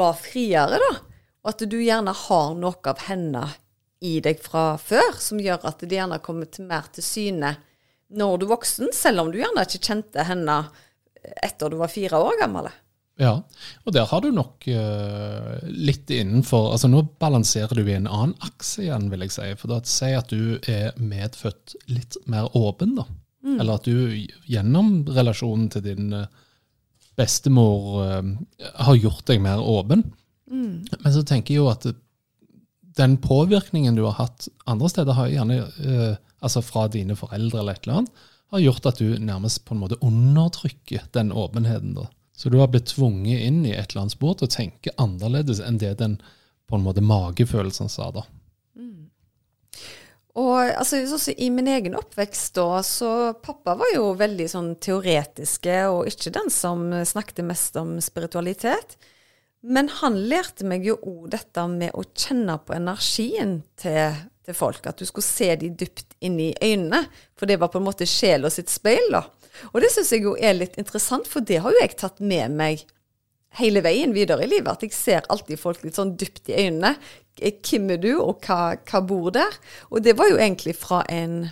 var 0.00 0.16
friere, 0.16 0.80
da. 0.80 1.13
Og 1.44 1.52
at 1.52 1.64
du 1.68 1.76
gjerne 1.76 2.14
har 2.16 2.54
noe 2.56 2.90
av 2.90 3.04
henne 3.06 3.44
i 4.04 4.18
deg 4.24 4.40
fra 4.42 4.74
før, 4.80 5.16
som 5.20 5.40
gjør 5.40 5.64
at 5.68 5.84
det 5.84 5.96
gjerne 5.96 6.22
kommer 6.24 6.48
til 6.50 6.68
mer 6.68 6.88
til 6.92 7.04
syne 7.04 7.54
når 8.14 8.38
du 8.38 8.46
er 8.46 8.54
voksen, 8.54 8.90
selv 8.94 9.24
om 9.24 9.30
du 9.32 9.40
gjerne 9.40 9.64
ikke 9.64 9.86
kjente 9.88 10.24
henne 10.28 10.58
etter 11.44 11.72
du 11.72 11.78
var 11.80 11.92
fire 11.92 12.20
år 12.20 12.36
gammel. 12.42 12.68
Ja, 13.20 13.36
og 13.86 13.94
der 13.94 14.08
har 14.10 14.22
du 14.24 14.32
nok 14.34 14.64
uh, 14.66 15.60
litt 15.70 16.10
innenfor 16.10 16.72
altså 16.74 16.88
Nå 16.90 17.04
balanserer 17.22 17.78
du 17.78 17.86
i 17.86 17.94
en 17.94 18.08
annen 18.10 18.34
akse 18.42 18.82
igjen, 18.82 19.06
vil 19.12 19.22
jeg 19.22 19.34
si. 19.36 19.50
For 19.60 19.70
da 19.70 19.78
Si 19.86 20.10
at 20.18 20.32
du 20.34 20.56
er 20.70 20.96
medfødt 20.98 21.76
litt 21.86 22.18
mer 22.30 22.50
åpen, 22.58 22.96
da. 22.98 23.06
Eller 23.44 23.76
at 23.76 23.86
du 23.86 24.16
gjennom 24.48 25.04
relasjonen 25.14 25.68
til 25.70 25.82
din 25.84 26.12
eh, 26.16 26.30
bestemor 27.14 27.98
uh, 28.02 28.22
har 28.88 28.98
gjort 28.98 29.26
deg 29.30 29.42
mer 29.44 29.62
åpen. 29.62 30.02
Men 30.54 31.14
så 31.14 31.22
tenker 31.26 31.54
jeg 31.54 31.62
jo 31.62 31.70
at 31.72 31.86
den 32.94 33.16
påvirkningen 33.22 33.96
du 33.98 34.04
har 34.06 34.18
hatt 34.20 34.48
andre 34.70 34.90
steder, 34.92 35.16
har 35.18 35.32
gjerne, 35.32 35.56
eh, 35.82 36.16
altså 36.44 36.62
fra 36.62 36.86
dine 36.88 37.16
foreldre 37.18 37.60
eller 37.60 37.74
et 37.74 37.88
eller 37.88 38.02
annet, 38.02 38.24
har 38.54 38.62
gjort 38.62 38.86
at 38.86 39.00
du 39.02 39.16
nærmest 39.18 39.64
på 39.66 39.74
en 39.74 39.82
måte 39.82 39.98
undertrykker 40.04 41.08
den 41.16 41.32
åpenheten. 41.32 41.94
da. 41.98 42.06
Så 42.36 42.50
du 42.50 42.58
har 42.58 42.70
blitt 42.70 42.92
tvunget 42.92 43.42
inn 43.42 43.64
i 43.66 43.74
et 43.74 43.90
eller 43.90 44.04
annet 44.04 44.14
spor 44.14 44.36
til 44.38 44.46
å 44.46 44.54
tenke 44.54 44.94
annerledes 44.98 45.62
enn 45.62 45.78
det 45.82 45.96
den 45.98 46.20
på 46.70 46.78
en 46.78 46.86
måte 46.86 47.02
magefølelsen 47.02 47.90
sa. 47.90 48.10
da. 48.14 48.24
Og 50.34 50.56
altså, 50.58 50.98
sånn 51.06 51.36
I 51.38 51.48
min 51.54 51.68
egen 51.70 51.94
oppvekst 51.94 52.56
da, 52.58 52.82
så 52.82 53.10
pappa 53.38 53.76
var 53.78 53.92
jo 53.94 54.08
veldig 54.18 54.48
sånn 54.50 54.72
teoretiske, 54.82 55.76
og 55.94 56.10
ikke 56.10 56.32
den 56.34 56.50
som 56.50 56.88
snakket 57.06 57.44
mest 57.46 57.78
om 57.78 57.96
spiritualitet. 58.02 58.96
Men 59.64 59.88
han 60.02 60.16
lærte 60.28 60.66
meg 60.68 60.84
jo 60.84 60.98
òg 61.00 61.30
dette 61.32 61.62
med 61.72 61.94
å 61.96 62.04
kjenne 62.12 62.58
på 62.60 62.74
energien 62.76 63.62
til, 63.80 64.18
til, 64.44 64.56
folk. 64.56 64.84
At 64.84 65.00
du 65.00 65.06
skulle 65.08 65.24
se 65.24 65.48
de 65.60 65.70
dypt 65.72 66.18
inn 66.24 66.36
i 66.42 66.50
øynene. 66.60 67.04
For 67.38 67.48
det 67.48 67.56
var 67.62 67.72
på 67.72 67.80
en 67.80 67.86
måte 67.86 68.08
sjela 68.08 68.52
sitt 68.52 68.72
speil, 68.72 69.08
da. 69.14 69.24
Og 69.72 69.80
det 69.80 69.92
syns 69.94 70.12
jeg 70.12 70.26
jo 70.26 70.34
er 70.36 70.56
litt 70.58 70.76
interessant, 70.80 71.30
for 71.30 71.44
det 71.46 71.62
har 71.64 71.72
jo 71.72 71.80
jeg 71.80 71.96
tatt 71.96 72.20
med 72.20 72.52
meg 72.58 72.84
hele 73.56 73.80
veien 73.86 74.12
videre 74.12 74.44
i 74.44 74.50
livet. 74.50 74.68
At 74.74 74.84
jeg 74.84 74.96
ser 74.96 75.28
alltid 75.32 75.60
folk 75.62 75.84
litt 75.86 75.96
sånn 75.96 76.12
dypt 76.20 76.52
i 76.52 76.58
øynene. 76.66 76.94
Hvem 77.40 77.90
er 77.96 78.04
du, 78.04 78.12
og 78.20 78.44
hva, 78.44 78.76
hva 78.84 79.02
bor 79.06 79.32
der? 79.34 79.60
Og 79.90 80.04
det 80.04 80.18
var 80.18 80.28
jo 80.28 80.38
egentlig 80.38 80.76
fra 80.76 81.02
en, 81.08 81.46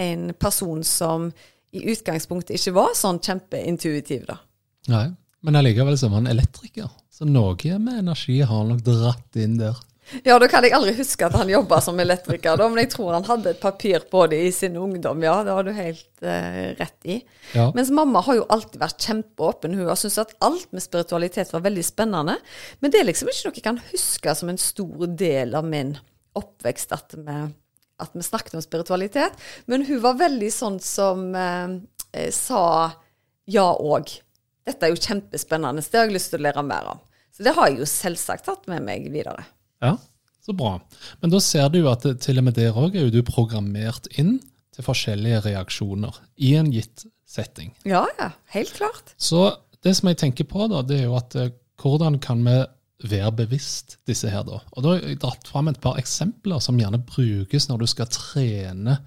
en 0.00 0.32
person 0.34 0.82
som 0.86 1.30
i 1.72 1.86
utgangspunktet 1.94 2.58
ikke 2.58 2.74
var 2.76 2.96
sånn 2.98 3.22
kjempeintuitiv, 3.22 4.26
da. 4.28 4.42
Nei, 4.90 5.06
men 5.42 5.58
allikevel 5.58 5.98
så 5.98 6.10
var 6.10 6.22
han 6.22 6.30
elektriker. 6.32 6.90
Så 7.12 7.26
noe 7.28 7.78
med 7.78 8.02
energi 8.02 8.40
har 8.40 8.52
han 8.52 8.72
nok 8.72 8.84
dratt 8.86 9.38
inn 9.42 9.58
der. 9.60 9.78
Ja, 10.26 10.34
da 10.40 10.48
kan 10.50 10.64
jeg 10.66 10.74
aldri 10.76 10.92
huske 10.96 11.24
at 11.24 11.34
han 11.38 11.48
jobba 11.48 11.78
som 11.80 12.00
elektriker, 12.02 12.58
da, 12.58 12.66
men 12.68 12.82
jeg 12.82 12.90
tror 12.92 13.14
han 13.14 13.26
hadde 13.26 13.52
et 13.54 13.60
papir 13.62 14.02
på 14.10 14.24
det 14.28 14.40
i 14.44 14.50
sin 14.52 14.76
ungdom, 14.76 15.22
ja. 15.24 15.38
Det 15.46 15.54
har 15.56 15.64
du 15.64 15.70
helt 15.76 16.24
uh, 16.26 16.72
rett 16.76 17.08
i. 17.08 17.20
Ja. 17.54 17.68
Mens 17.76 17.92
mamma 17.94 18.20
har 18.26 18.40
jo 18.40 18.48
alltid 18.52 18.80
vært 18.82 19.06
kjempeåpen. 19.06 19.76
Hun 19.78 19.88
har 19.88 20.00
syntes 20.00 20.20
at 20.20 20.34
alt 20.44 20.68
med 20.74 20.84
spiritualitet 20.84 21.54
var 21.54 21.64
veldig 21.64 21.84
spennende. 21.86 22.36
Men 22.82 22.92
det 22.92 23.00
er 23.00 23.08
liksom 23.08 23.30
ikke 23.30 23.46
noe 23.46 23.60
jeg 23.60 23.66
kan 23.68 23.80
huske 23.92 24.36
som 24.38 24.52
en 24.52 24.60
stor 24.60 25.06
del 25.22 25.56
av 25.58 25.68
min 25.68 25.94
oppvekst, 26.38 26.92
at 26.96 27.16
vi, 27.16 27.38
at 28.02 28.18
vi 28.18 28.26
snakket 28.26 28.58
om 28.58 28.64
spiritualitet. 28.64 29.38
Men 29.70 29.86
hun 29.88 30.02
var 30.04 30.20
veldig 30.20 30.50
sånn 30.52 30.82
som 30.82 31.30
uh, 31.32 31.78
sa 32.34 32.66
ja 33.48 33.70
òg. 33.72 34.12
Dette 34.68 34.86
er 34.86 34.92
jo 34.92 35.00
kjempespennende, 35.00 35.82
det 35.82 35.98
har 35.98 36.06
jeg 36.06 36.16
lyst 36.16 36.32
til 36.32 36.42
å 36.42 36.46
lære 36.46 36.64
mer 36.66 36.92
om. 36.94 37.02
Så 37.32 37.46
det 37.46 37.54
har 37.56 37.70
jeg 37.70 37.80
jo 37.80 37.88
selvsagt 37.88 38.46
tatt 38.46 38.68
med 38.70 38.84
meg 38.86 39.08
videre. 39.10 39.46
Ja, 39.82 39.96
så 40.44 40.54
bra. 40.56 40.76
Men 41.22 41.32
da 41.32 41.40
ser 41.42 41.70
du 41.72 41.80
jo 41.80 41.90
at 41.90 42.04
til 42.22 42.38
og 42.38 42.46
med 42.46 42.58
der 42.58 42.76
òg 42.76 42.96
er 42.96 43.06
jo 43.06 43.14
du 43.14 43.22
programmert 43.26 44.08
inn 44.20 44.36
til 44.72 44.86
forskjellige 44.86 45.42
reaksjoner 45.48 46.20
i 46.42 46.54
en 46.58 46.70
gitt 46.72 47.06
setting. 47.28 47.72
Ja, 47.88 48.04
ja, 48.18 48.30
helt 48.54 48.74
klart. 48.76 49.14
Så 49.16 49.50
det 49.84 49.96
som 49.98 50.10
jeg 50.10 50.20
tenker 50.20 50.48
på, 50.48 50.68
da, 50.70 50.82
det 50.86 51.00
er 51.00 51.08
jo 51.08 51.18
at 51.18 51.36
eh, 51.38 51.52
hvordan 51.82 52.20
kan 52.22 52.44
vi 52.46 52.60
være 53.10 53.32
bevisst 53.42 53.96
disse 54.06 54.30
her, 54.30 54.44
da? 54.46 54.60
Og 54.76 54.84
da 54.84 54.94
har 54.94 55.02
jeg 55.02 55.18
dratt 55.22 55.48
fram 55.50 55.70
et 55.70 55.80
par 55.82 55.98
eksempler 55.98 56.62
som 56.62 56.78
gjerne 56.78 57.02
brukes 57.06 57.66
når 57.68 57.82
du 57.82 57.88
skal 57.90 58.10
trene 58.12 59.00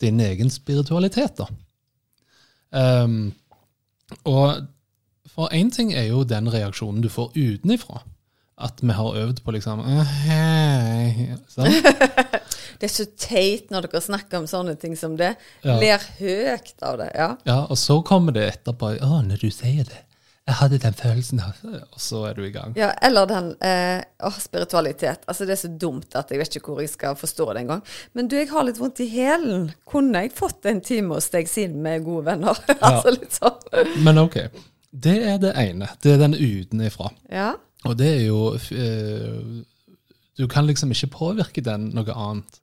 din 0.00 0.20
egen 0.24 0.52
spiritualitet, 0.52 1.40
da. 1.40 1.48
Um, 2.70 3.32
og 4.28 4.66
for 5.34 5.48
én 5.56 5.70
ting 5.74 5.92
er 5.94 6.08
jo 6.10 6.24
den 6.24 6.48
reaksjonen 6.52 7.02
du 7.04 7.08
får 7.12 7.32
utenifra 7.36 8.02
at 8.60 8.82
vi 8.84 8.92
har 8.92 9.16
øvd 9.16 9.38
på 9.44 9.54
liksom. 9.56 9.80
Det 12.80 12.88
er 12.88 12.92
så 12.92 13.06
teit 13.20 13.70
når 13.72 13.88
dere 13.88 14.00
snakker 14.04 14.40
om 14.40 14.46
sånne 14.48 14.74
ting 14.80 14.94
som 14.96 15.16
det. 15.20 15.34
Ja. 15.64 15.78
Ler 15.80 16.04
høyt 16.20 16.76
av 16.84 16.98
det. 17.00 17.10
ja. 17.16 17.30
Ja, 17.48 17.58
Og 17.70 17.78
så 17.80 18.00
kommer 18.02 18.32
det 18.36 18.46
etterpå. 18.54 18.94
'Å, 19.00 19.20
når 19.26 19.40
du 19.42 19.50
sier 19.52 19.84
det. 19.88 20.02
Jeg 20.48 20.56
hadde 20.60 20.78
den 20.82 20.96
følelsen.' 20.96 21.40
Og 21.92 22.00
så 22.00 22.22
er 22.30 22.34
du 22.34 22.42
i 22.44 22.50
gang. 22.52 22.72
Ja, 22.76 22.90
Eller 23.02 23.28
den 23.28 23.50
eh, 23.60 24.00
å, 24.24 24.30
spiritualitet. 24.32 25.24
Altså, 25.28 25.44
Det 25.44 25.52
er 25.56 25.62
så 25.64 25.68
dumt 25.68 26.16
at 26.16 26.30
jeg 26.32 26.40
vet 26.40 26.56
ikke 26.56 26.72
hvor 26.72 26.80
jeg 26.80 26.92
skal 26.92 27.16
forstå 27.16 27.52
det 27.52 27.60
engang. 27.66 27.82
Men 28.12 28.28
du, 28.28 28.36
jeg 28.36 28.48
har 28.50 28.64
litt 28.64 28.80
vondt 28.80 29.00
i 29.04 29.08
hælen. 29.12 29.70
Kunne 29.88 30.24
jeg 30.24 30.32
fått 30.36 30.64
en 30.66 30.80
time 30.80 31.14
hos 31.16 31.28
deg 31.32 31.48
siden 31.48 31.84
vi 31.84 31.90
er 31.96 32.04
gode 32.04 32.24
venner? 32.32 32.56
altså 32.80 33.12
litt 33.16 33.36
sånn. 33.36 33.60
Men 34.04 34.18
ok. 34.24 34.40
Det 34.90 35.16
er 35.22 35.38
det 35.38 35.52
ene. 35.58 35.88
Det 36.02 36.14
er 36.14 36.22
den 36.24 36.34
utenifra. 36.34 37.12
Ja. 37.30 37.52
Og 37.88 37.96
det 37.98 38.08
er 38.10 38.24
jo 38.26 38.40
eh, 38.56 39.62
Du 40.38 40.46
kan 40.50 40.66
liksom 40.66 40.92
ikke 40.92 41.12
påvirke 41.14 41.62
den 41.64 41.90
noe 41.96 42.14
annet 42.16 42.60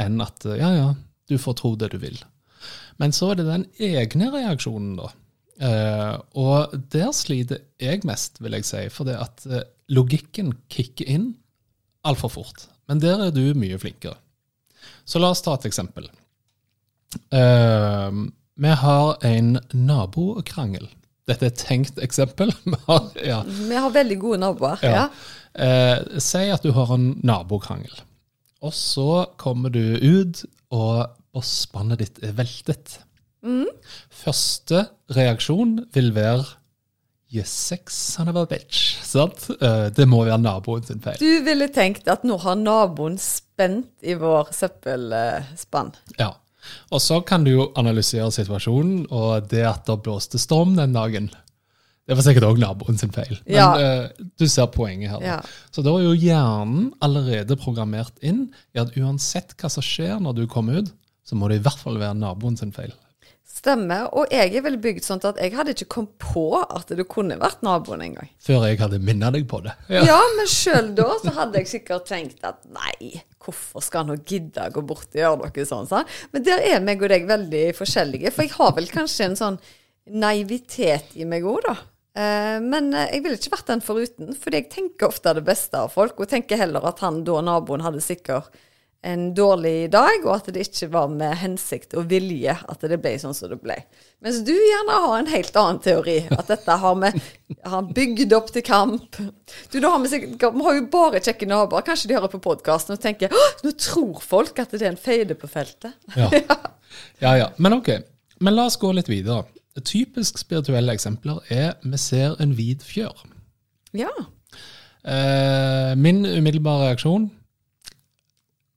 enn 0.00 0.20
at 0.20 0.44
eh, 0.46 0.58
ja, 0.60 0.70
ja, 0.76 0.88
du 1.28 1.36
får 1.40 1.56
tro 1.60 1.74
det 1.78 1.90
du 1.94 1.98
vil. 2.02 2.18
Men 3.00 3.12
så 3.12 3.32
er 3.32 3.40
det 3.40 3.48
den 3.48 3.64
egne 3.82 4.28
reaksjonen, 4.32 4.94
da. 5.00 5.10
Eh, 5.56 6.14
og 6.36 6.76
der 6.92 7.10
sliter 7.16 7.64
jeg 7.80 8.04
mest, 8.08 8.40
vil 8.44 8.56
jeg 8.58 8.68
si, 8.68 8.84
for 8.92 9.08
det 9.08 9.16
at 9.20 9.46
logikken 9.92 10.52
kicker 10.72 11.08
inn 11.08 11.32
altfor 12.06 12.32
fort. 12.36 12.68
Men 12.86 13.00
der 13.02 13.26
er 13.26 13.34
du 13.34 13.42
mye 13.58 13.80
flinkere. 13.80 14.16
Så 15.08 15.18
la 15.18 15.32
oss 15.32 15.42
ta 15.42 15.56
et 15.56 15.66
eksempel. 15.66 16.06
vi 18.56 18.72
har 18.82 19.24
en 19.26 19.58
nabokrangel. 19.72 20.86
Dette 21.26 21.48
er 21.48 21.52
et 21.52 21.58
tenkt 21.58 21.96
eksempel. 22.02 22.52
ja. 23.32 23.40
Vi 23.46 23.74
har 23.74 23.94
veldig 23.94 24.18
gode 24.22 24.42
naboer. 24.44 24.82
Ja. 24.86 25.08
Eh, 25.56 26.20
si 26.22 26.44
at 26.52 26.62
du 26.62 26.70
har 26.76 26.92
en 26.94 27.14
nabokrangel. 27.26 28.04
Og 28.64 28.74
så 28.74 29.24
kommer 29.40 29.72
du 29.74 29.98
ut, 30.00 30.44
og 30.74 31.10
bosspannet 31.34 32.00
ditt 32.02 32.22
er 32.24 32.36
veltet. 32.38 33.00
Mm. 33.46 33.66
Første 34.22 34.86
reaksjon 35.14 35.80
vil 35.94 36.14
være 36.16 36.46
Yes, 37.26 37.50
sex, 37.50 37.94
son 38.14 38.28
of 38.30 38.36
a 38.38 38.44
bitch. 38.46 39.00
Sant? 39.02 39.48
Eh, 39.58 39.88
det 39.90 40.04
må 40.06 40.20
være 40.24 40.38
naboen 40.38 40.84
sin 40.86 41.00
feil. 41.02 41.18
Du 41.18 41.42
ville 41.44 41.66
tenkt 41.74 42.06
at 42.08 42.22
nå 42.24 42.36
har 42.44 42.54
naboen 42.60 43.18
spent 43.18 43.90
i 44.06 44.14
vår 44.14 44.52
søppelspann. 44.54 45.90
Ja. 46.20 46.30
Og 46.90 47.02
så 47.02 47.20
kan 47.26 47.44
du 47.46 47.52
jo 47.52 47.70
analysere 47.78 48.28
situasjonen, 48.34 49.06
og 49.10 49.50
det 49.50 49.64
at 49.68 49.84
det 49.88 49.98
blåste 50.04 50.40
storm 50.42 50.76
den 50.78 50.96
dagen 50.96 51.30
det 52.06 52.14
var 52.14 52.22
sikkert 52.22 52.44
òg 52.46 52.60
naboen 52.62 52.98
sin 53.00 53.10
feil, 53.10 53.32
men 53.48 53.56
ja. 53.56 53.70
uh, 54.06 54.26
du 54.38 54.44
ser 54.46 54.68
poenget 54.70 55.10
her. 55.10 55.24
Ja. 55.26 55.38
Så 55.74 55.82
da 55.82 55.90
er 55.90 56.04
jo 56.04 56.12
hjernen 56.14 56.92
allerede 57.02 57.56
programmert 57.58 58.14
inn 58.22 58.44
i 58.76 58.78
at 58.78 58.94
uansett 58.94 59.56
hva 59.58 59.70
som 59.72 59.82
skjer 59.82 60.20
når 60.22 60.36
du 60.36 60.44
kommer 60.50 60.84
ut, 60.84 60.92
så 61.26 61.34
må 61.34 61.50
det 61.50 61.58
i 61.58 61.64
hvert 61.64 61.82
fall 61.82 61.98
være 61.98 62.14
naboen 62.20 62.54
sin 62.60 62.70
feil. 62.70 62.94
Stemmer. 63.56 64.10
Og 64.12 64.32
jeg 64.34 64.52
er 64.52 64.64
vel 64.64 64.76
bygd 64.82 65.06
sånn 65.06 65.22
at 65.24 65.38
jeg 65.40 65.54
hadde 65.56 65.72
ikke 65.72 65.88
kommet 65.96 66.18
på 66.20 66.44
at 66.60 66.90
det 66.92 67.06
kunne 67.08 67.38
vært 67.40 67.64
naboen 67.64 68.04
engang. 68.04 68.28
Før 68.42 68.66
jeg 68.68 68.80
hadde 68.82 69.00
minnet 69.00 69.32
deg 69.36 69.46
på 69.48 69.62
det. 69.64 69.72
Ja, 69.92 70.04
ja 70.10 70.18
men 70.36 70.50
sjøl 70.50 70.92
da 70.98 71.08
så 71.22 71.32
hadde 71.38 71.62
jeg 71.62 71.70
sikkert 71.72 72.08
tenkt 72.10 72.44
at 72.46 72.60
nei, 72.68 73.22
hvorfor 73.42 73.84
skal 73.84 74.04
han 74.04 74.12
nå 74.12 74.20
gidde 74.28 74.68
å 74.68 74.74
gå 74.76 74.84
bort 74.86 75.08
og 75.08 75.20
gjøre 75.22 75.40
noe 75.48 75.66
sånt? 75.68 75.90
sånn? 75.92 76.14
Men 76.34 76.46
der 76.46 76.68
er 76.68 76.84
meg 76.84 77.02
og 77.02 77.12
deg 77.14 77.28
veldig 77.30 77.66
forskjellige. 77.78 78.32
For 78.34 78.44
jeg 78.44 78.56
har 78.58 78.76
vel 78.76 78.88
kanskje 78.92 79.30
en 79.30 79.40
sånn 79.40 79.60
naivitet 80.06 81.16
i 81.16 81.26
meg 81.28 81.46
òg, 81.48 81.64
da. 81.66 81.76
Eh, 82.16 82.58
men 82.64 82.92
eh, 82.94 83.10
jeg 83.14 83.24
ville 83.24 83.40
ikke 83.40 83.56
vært 83.56 83.72
den 83.72 83.84
foruten, 83.84 84.36
fordi 84.40 84.62
jeg 84.62 84.70
tenker 84.72 85.10
ofte 85.10 85.34
det 85.36 85.44
beste 85.46 85.80
av 85.80 85.92
folk. 85.96 86.20
Og 86.20 86.30
tenker 86.30 86.60
heller 86.60 86.84
at 86.88 87.02
han 87.04 87.22
da, 87.26 87.40
naboen, 87.44 87.84
hadde 87.84 88.04
sikkert 88.04 88.52
en 89.06 89.28
dårlig 89.34 89.90
dag, 89.92 90.24
og 90.24 90.32
at 90.34 90.48
det 90.54 90.64
ikke 90.66 90.88
var 90.90 91.10
med 91.12 91.36
hensikt 91.38 91.94
og 91.98 92.08
vilje 92.10 92.56
at 92.56 92.82
det 92.90 92.98
ble 93.02 93.12
sånn 93.22 93.36
som 93.36 93.52
det 93.52 93.58
ble. 93.62 93.76
Mens 94.24 94.40
du 94.46 94.52
gjerne 94.54 94.96
har 95.04 95.14
en 95.18 95.30
helt 95.30 95.58
annen 95.60 95.78
teori. 95.84 96.16
At 96.34 96.48
dette 96.50 96.78
har 96.82 96.96
vi 96.98 97.10
har 97.62 97.90
bygd 97.94 98.34
opp 98.34 98.50
til 98.54 98.64
kamp. 98.66 99.18
Du, 99.70 99.78
da 99.78 99.92
har 99.92 100.02
vi, 100.02 100.10
sikkert, 100.10 100.56
vi 100.56 100.66
har 100.66 100.78
jo 100.78 100.86
bare 100.90 101.22
kjekke 101.22 101.48
naboer. 101.50 101.86
Kanskje 101.86 102.10
de 102.10 102.18
hører 102.18 102.32
på 102.32 102.42
podkasten 102.48 102.96
og 102.96 103.02
tenker 103.02 103.30
nå 103.62 103.74
tror 103.78 104.18
folk 104.24 104.58
at 104.62 104.74
det 104.74 104.82
er 104.82 104.94
en 104.94 105.00
feide 105.00 105.38
på 105.38 105.50
feltet. 105.50 105.94
Ja. 106.16 106.30
ja 107.24 107.36
ja. 107.44 107.48
Men 107.62 107.78
ok. 107.78 107.92
Men 108.42 108.58
la 108.58 108.66
oss 108.70 108.80
gå 108.80 108.90
litt 108.96 109.12
videre. 109.12 109.46
Typisk 109.86 110.40
spirituelle 110.40 110.96
eksempler 110.96 111.42
er 111.52 111.74
vi 111.84 112.00
ser 112.00 112.38
en 112.42 112.56
hvit 112.56 112.82
fjør. 112.84 113.26
Ja. 113.96 114.10
Eh, 115.06 115.92
min 116.00 116.24
umiddelbare 116.26 116.90
reaksjon 116.90 117.30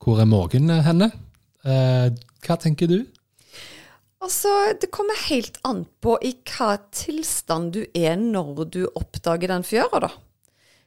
hvor 0.00 0.20
er 0.20 0.28
måken 0.28 0.70
henne? 0.84 1.10
Eh, 1.64 2.08
hva 2.44 2.56
tenker 2.60 2.88
du? 2.88 3.02
Altså, 4.20 4.74
Det 4.80 4.90
kommer 4.92 5.16
helt 5.28 5.58
an 5.64 5.86
på 6.00 6.18
i 6.22 6.34
hva 6.44 6.76
tilstand 6.92 7.72
du 7.72 7.84
er 7.94 8.16
når 8.16 8.66
du 8.68 8.82
oppdager 8.94 9.48
den 9.48 9.64
fjøra, 9.64 10.00
da. 10.08 10.10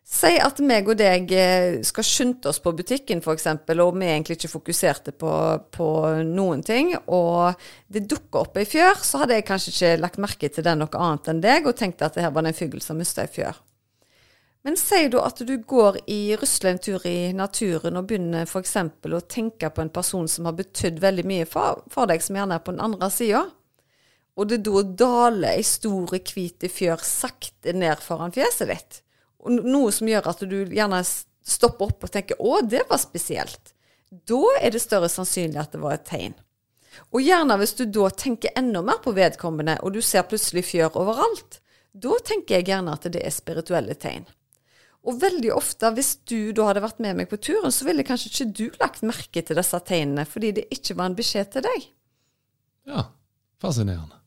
Si 0.04 0.34
at 0.36 0.58
meg 0.60 0.90
og 0.92 0.98
deg 1.00 1.32
eh, 1.32 1.78
skal 1.88 2.04
skynde 2.04 2.50
oss 2.52 2.60
på 2.62 2.74
butikken, 2.76 3.22
f.eks., 3.24 3.48
og 3.72 3.96
vi 3.96 4.10
egentlig 4.10 4.36
ikke 4.36 4.52
fokuserte 4.52 5.14
på, 5.16 5.32
på, 5.72 5.88
noen 6.28 6.62
ting, 6.62 6.92
og 7.08 7.56
det 7.88 8.04
dukker 8.12 8.44
opp 8.44 8.60
ei 8.60 8.68
fjør, 8.68 9.00
så 9.00 9.24
hadde 9.24 9.40
jeg 9.40 9.48
kanskje 9.48 9.72
ikke 9.72 9.94
lagt 10.04 10.20
merke 10.22 10.52
til 10.52 10.68
den 10.68 10.84
noe 10.84 11.06
annet 11.06 11.32
enn 11.32 11.42
deg, 11.46 11.70
og 11.70 11.80
tenkte 11.80 12.10
at 12.10 12.20
det 12.20 12.26
her 12.26 12.36
var 12.36 12.46
en 12.46 12.58
fugl 12.58 12.84
som 12.84 13.00
mista 13.00 13.24
ei 13.24 13.32
fjør. 13.32 13.56
Men 14.64 14.78
sier 14.80 15.10
du 15.12 15.18
at 15.20 15.42
du 15.44 15.58
går 15.60 15.98
i 16.08 16.38
rusler 16.40 16.72
en 16.72 16.80
tur 16.80 17.04
i 17.08 17.34
naturen 17.36 18.00
og 18.00 18.06
begynner 18.08 18.48
f.eks. 18.48 18.78
å 18.80 19.20
tenke 19.28 19.70
på 19.70 19.84
en 19.84 19.92
person 19.92 20.28
som 20.32 20.48
har 20.48 20.56
betydd 20.56 21.02
veldig 21.04 21.26
mye 21.28 21.48
for, 21.50 21.82
for, 21.92 22.08
deg, 22.08 22.24
som 22.24 22.38
gjerne 22.40 22.56
er 22.56 22.64
på 22.64 22.72
den 22.72 22.84
andre 22.86 23.10
sida, 23.12 23.44
og 24.40 24.48
det 24.50 24.62
da 24.66 24.84
daler 25.04 25.58
ei 25.58 25.66
stor, 25.68 26.16
hvit 26.16 26.64
fjør 26.72 27.04
sakte 27.06 27.74
ned 27.76 28.00
foran 28.02 28.32
fjeset 28.34 28.72
ditt, 28.72 29.02
og 29.44 29.60
noe 29.68 29.92
som 29.92 30.08
gjør 30.08 30.30
at 30.32 30.44
du 30.48 30.56
gjerne 30.64 31.02
stopper 31.04 31.92
opp 31.92 32.08
og 32.08 32.14
tenker 32.14 32.40
'Å, 32.40 32.62
det 32.64 32.86
var 32.90 33.02
spesielt', 33.04 33.74
da 34.10 34.44
er 34.62 34.72
det 34.72 34.82
større 34.82 35.10
sannsynlig 35.12 35.60
at 35.60 35.76
det 35.76 35.82
var 35.84 35.98
et 35.98 36.06
tegn. 36.08 36.38
Og 37.12 37.22
gjerne 37.22 37.58
hvis 37.60 37.76
du 37.76 37.84
da 37.86 38.08
tenker 38.10 38.56
enda 38.56 38.82
mer 38.82 39.02
på 39.04 39.12
vedkommende, 39.12 39.76
og 39.84 39.94
du 39.94 40.02
ser 40.02 40.24
plutselig 40.24 40.64
fjør 40.72 40.96
overalt, 41.02 41.60
da 41.92 42.16
tenker 42.24 42.56
jeg 42.62 42.70
gjerne 42.72 42.94
at 42.94 43.12
det 43.12 43.22
er 43.26 43.34
spirituelle 43.34 43.98
tegn. 44.00 44.26
Og 45.04 45.18
veldig 45.20 45.52
ofte, 45.52 45.90
hvis 45.98 46.14
du 46.30 46.54
da 46.56 46.70
hadde 46.70 46.84
vært 46.84 47.02
med 47.04 47.18
meg 47.20 47.32
på 47.32 47.40
turen, 47.44 47.74
så 47.76 47.88
ville 47.88 48.06
kanskje 48.08 48.30
ikke 48.32 48.52
du 48.56 48.66
lagt 48.80 49.02
merke 49.04 49.44
til 49.44 49.60
disse 49.60 49.80
tegnene, 49.84 50.24
fordi 50.30 50.54
det 50.60 50.70
ikke 50.72 50.96
var 51.00 51.12
en 51.12 51.18
beskjed 51.18 51.50
til 51.56 51.66
deg. 51.66 51.90
Ja, 52.88 53.08
fascinerende. 53.64 54.22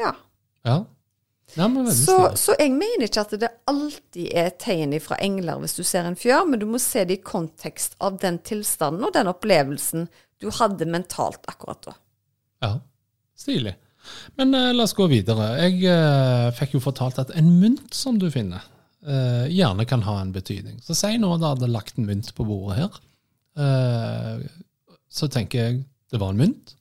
Ja. 0.00 0.10
Ja. 0.66 0.76
ja 1.54 1.68
Så, 1.94 2.16
så 2.38 2.56
jeg 2.58 2.72
mener 2.74 3.06
ikke 3.06 3.22
at 3.22 3.36
det 3.42 3.52
alltid 3.70 4.34
er 4.42 4.50
tegn 4.58 4.96
fra 5.02 5.18
engler 5.22 5.62
hvis 5.62 5.78
du 5.78 5.84
ser 5.86 6.08
en 6.08 6.18
fjør, 6.18 6.42
men 6.50 6.62
du 6.62 6.66
må 6.70 6.82
se 6.82 7.04
det 7.06 7.20
i 7.20 7.24
kontekst 7.24 7.94
av 8.02 8.18
den 8.22 8.40
tilstanden 8.46 9.06
og 9.06 9.14
den 9.14 9.30
opplevelsen 9.30 10.08
du 10.40 10.48
hadde 10.56 10.88
mentalt 10.88 11.46
akkurat 11.50 11.84
da. 11.86 11.96
Ja, 12.64 12.74
stilig. 13.38 13.76
Men 14.40 14.54
uh, 14.56 14.70
la 14.72 14.86
oss 14.86 14.96
gå 14.96 15.06
videre. 15.10 15.52
Jeg 15.60 15.82
uh, 15.84 16.50
fikk 16.56 16.78
jo 16.78 16.82
fortalt 16.82 17.20
at 17.20 17.32
en 17.36 17.50
mynt 17.60 17.92
som 17.94 18.18
du 18.20 18.30
finner, 18.32 18.64
eh, 19.06 19.46
gjerne 19.52 19.86
kan 19.88 20.02
ha 20.06 20.18
en 20.20 20.32
betydning. 20.34 20.80
Så 20.84 20.96
si 20.98 21.16
nå 21.20 21.32
da 21.40 21.54
hadde 21.54 21.70
lagt 21.70 21.98
en 21.98 22.08
mynt 22.08 22.32
på 22.36 22.46
bordet 22.48 22.82
her. 22.82 23.00
Uh, 23.60 24.44
så 25.10 25.26
tenker 25.28 25.58
jeg 25.58 25.80
det 26.10 26.20
var 26.22 26.32
en 26.32 26.38
mynt, 26.38 26.74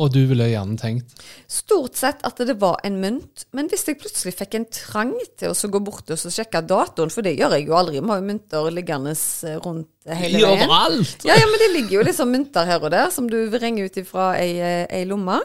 og 0.00 0.12
du 0.14 0.22
ville 0.24 0.46
gjerne 0.48 0.78
tenkt 0.80 1.18
Stort 1.52 1.98
sett 2.00 2.22
at 2.24 2.38
det 2.40 2.54
var 2.60 2.78
en 2.86 2.96
mynt, 3.02 3.44
men 3.52 3.68
hvis 3.68 3.84
jeg 3.88 3.98
plutselig 4.00 4.32
fikk 4.38 4.56
en 4.56 4.66
trang 4.72 5.12
til 5.36 5.52
å 5.52 5.70
gå 5.74 5.82
bort 5.84 6.08
og 6.14 6.22
sjekke 6.22 6.62
datoen, 6.64 7.12
for 7.12 7.24
det 7.26 7.34
gjør 7.36 7.58
jeg 7.58 7.66
jo 7.68 7.76
aldri, 7.76 8.00
vi 8.00 8.08
har 8.08 8.22
jo 8.22 8.28
mynter 8.30 8.70
liggende 8.72 9.12
eh, 9.12 9.58
rundt 9.60 10.08
hele 10.08 10.40
veien. 10.40 10.64
Overalt! 10.64 11.26
Ja, 11.28 11.36
ja, 11.36 11.50
men 11.50 11.60
det 11.60 11.70
ligger 11.74 11.98
jo 11.98 12.06
liksom 12.08 12.32
mynter 12.32 12.68
her 12.68 12.80
og 12.80 12.94
der 12.94 13.12
som 13.12 13.28
du 13.30 13.36
vrenger 13.52 13.90
ut 13.90 14.00
ifra 14.00 14.32
ei, 14.40 14.56
eh, 14.64 14.86
ei 14.88 15.04
lomme. 15.08 15.42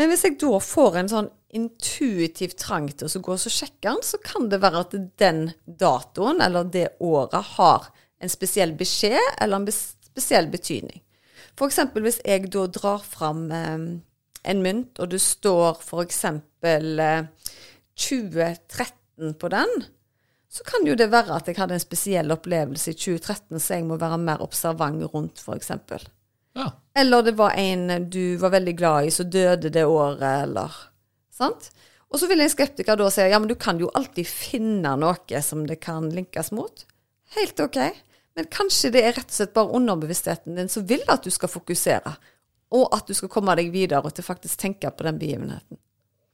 Men 0.00 0.10
hvis 0.10 0.24
jeg 0.26 0.40
da 0.40 0.56
får 0.64 0.98
en 1.02 1.12
sånn 1.12 1.30
intuitiv 1.52 2.56
trang 2.56 2.88
til 2.88 3.12
å 3.12 3.24
gå 3.28 3.36
og 3.36 3.44
sjekke 3.44 3.90
den, 3.90 4.00
så 4.06 4.20
kan 4.24 4.48
det 4.48 4.62
være 4.62 4.86
at 4.86 4.96
den 5.20 5.44
datoen 5.66 6.40
eller 6.44 6.64
det 6.64 6.94
året 7.04 7.56
har 7.58 7.92
en 8.22 8.32
spesiell 8.32 8.72
beskjed 8.78 9.20
eller 9.42 9.60
en 9.60 9.74
spesiell 9.74 10.48
betydning. 10.52 11.02
Eksempel 11.66 12.06
hvis 12.06 12.20
jeg 12.26 12.50
da 12.52 12.66
drar 12.66 13.02
fram 13.06 13.50
eh, 13.54 13.88
en 14.42 14.62
mynt, 14.64 14.98
og 14.98 15.12
det 15.12 15.20
står 15.22 15.82
eksempel 16.02 17.02
eh, 17.02 17.26
2013 17.94 19.36
på 19.38 19.50
den, 19.52 19.84
så 20.52 20.64
kan 20.68 20.84
jo 20.84 20.96
det 20.98 21.08
være 21.12 21.36
at 21.38 21.46
jeg 21.48 21.56
hadde 21.56 21.78
en 21.78 21.84
spesiell 21.84 22.32
opplevelse 22.34 22.92
i 22.92 22.96
2013 22.98 23.60
så 23.60 23.78
jeg 23.78 23.86
må 23.88 23.96
være 24.00 24.18
mer 24.20 24.42
observant 24.44 25.06
rundt, 25.14 25.40
eksempel. 25.56 26.02
Ja. 26.58 26.68
Eller 26.98 27.22
det 27.24 27.38
var 27.38 27.56
en 27.56 28.10
du 28.12 28.36
var 28.36 28.52
veldig 28.52 28.74
glad 28.76 29.08
i, 29.08 29.14
som 29.14 29.30
døde 29.32 29.72
det 29.72 29.86
året, 29.88 30.42
eller 30.44 30.74
Sant? 31.32 31.70
Og 32.12 32.20
så 32.20 32.28
vil 32.28 32.42
en 32.44 32.52
skeptiker 32.52 32.98
da 33.00 33.08
si 33.10 33.24
ja, 33.24 33.38
men 33.40 33.48
du 33.48 33.56
kan 33.56 33.78
jo 33.80 33.88
alltid 33.96 34.28
finne 34.28 34.92
noe 35.00 35.40
som 35.44 35.64
det 35.68 35.78
kan 35.80 36.10
linkes 36.12 36.52
mot. 36.52 36.84
Helt 37.38 37.60
ok. 37.64 37.78
Men 38.36 38.46
kanskje 38.50 38.90
det 38.94 39.02
er 39.04 39.12
rett 39.16 39.28
og 39.28 39.36
slett 39.36 39.54
bare 39.54 39.74
underbevisstheten 39.76 40.56
din 40.56 40.68
som 40.72 40.86
vil 40.88 41.02
at 41.12 41.24
du 41.24 41.30
skal 41.30 41.50
fokusere, 41.52 42.14
og 42.72 42.94
at 42.96 43.06
du 43.06 43.14
skal 43.14 43.28
komme 43.28 43.54
deg 43.58 43.68
videre 43.74 44.10
til 44.10 44.24
faktisk 44.24 44.58
tenke 44.62 44.90
på 44.90 45.04
den 45.04 45.18
begivenheten. 45.20 45.78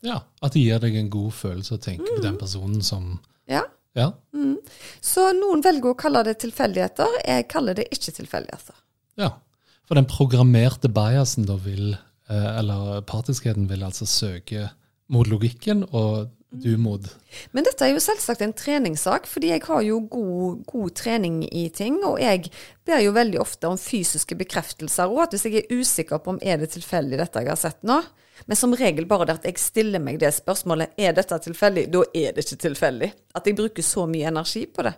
ja. 0.07 0.21
At 0.43 0.53
det 0.55 0.63
gir 0.63 0.79
deg 0.79 0.95
en 0.97 1.11
god 1.11 1.33
følelse 1.35 1.75
å 1.75 1.83
tenke 1.83 2.07
på 2.15 2.23
den 2.23 2.39
personen 2.39 2.83
som 2.83 3.19
Ja. 3.49 3.65
Ja. 3.97 4.13
Så 5.01 5.33
noen 5.35 5.63
velger 5.65 5.91
å 5.91 5.99
kalle 5.99 6.23
det 6.23 6.37
tilfeldigheter. 6.39 7.09
Jeg 7.27 7.49
kaller 7.49 7.75
det 7.75 7.89
ikke 7.91 8.13
tilfeldigheter. 8.15 8.75
ja. 9.19 9.33
For 9.89 9.97
den 9.97 10.05
programmerte 10.05 10.91
biasen 10.93 11.47
da 11.49 11.57
vil, 11.57 11.95
eh, 12.29 12.59
eller 12.59 13.01
partiskheten 13.09 13.67
vil 13.71 13.81
altså 13.83 14.05
søke 14.07 14.71
mot 15.09 15.27
logikken, 15.27 15.83
og 15.95 16.29
du 16.51 16.77
mot 16.81 17.05
Men 17.53 17.67
dette 17.67 17.85
er 17.85 17.93
jo 17.93 18.01
selvsagt 18.01 18.43
en 18.45 18.55
treningssak, 18.57 19.27
fordi 19.29 19.51
jeg 19.53 19.65
har 19.67 19.83
jo 19.85 19.99
god, 20.09 20.63
god 20.69 20.95
trening 20.97 21.43
i 21.45 21.67
ting, 21.75 21.99
og 22.07 22.17
jeg 22.23 22.49
ber 22.89 23.03
jo 23.05 23.13
veldig 23.17 23.41
ofte 23.43 23.69
om 23.69 23.81
fysiske 23.81 24.39
bekreftelser, 24.39 25.13
og 25.13 25.27
at 25.27 25.37
hvis 25.37 25.45
jeg 25.49 25.61
er 25.61 25.75
usikker 25.77 26.23
på 26.23 26.37
om 26.37 26.41
er 26.43 26.61
det 26.61 26.73
tilfeldig 26.73 27.21
dette 27.21 27.45
jeg 27.45 27.53
har 27.53 27.61
sett 27.61 27.85
nå, 27.87 28.01
men 28.47 28.57
som 28.57 28.75
regel 28.77 29.07
bare 29.11 29.27
det 29.29 29.39
at 29.41 29.49
jeg 29.49 29.61
stiller 29.61 30.03
meg 30.03 30.21
det 30.23 30.31
spørsmålet 30.37 30.95
er 31.01 31.17
dette 31.17 31.41
tilfeldig, 31.49 31.89
da 31.91 32.05
er 32.15 32.37
det 32.37 32.45
ikke 32.45 32.61
tilfeldig. 32.69 33.09
At 33.35 33.49
jeg 33.49 33.57
bruker 33.59 33.83
så 33.83 34.05
mye 34.11 34.31
energi 34.31 34.63
på 34.71 34.85
det. 34.87 34.93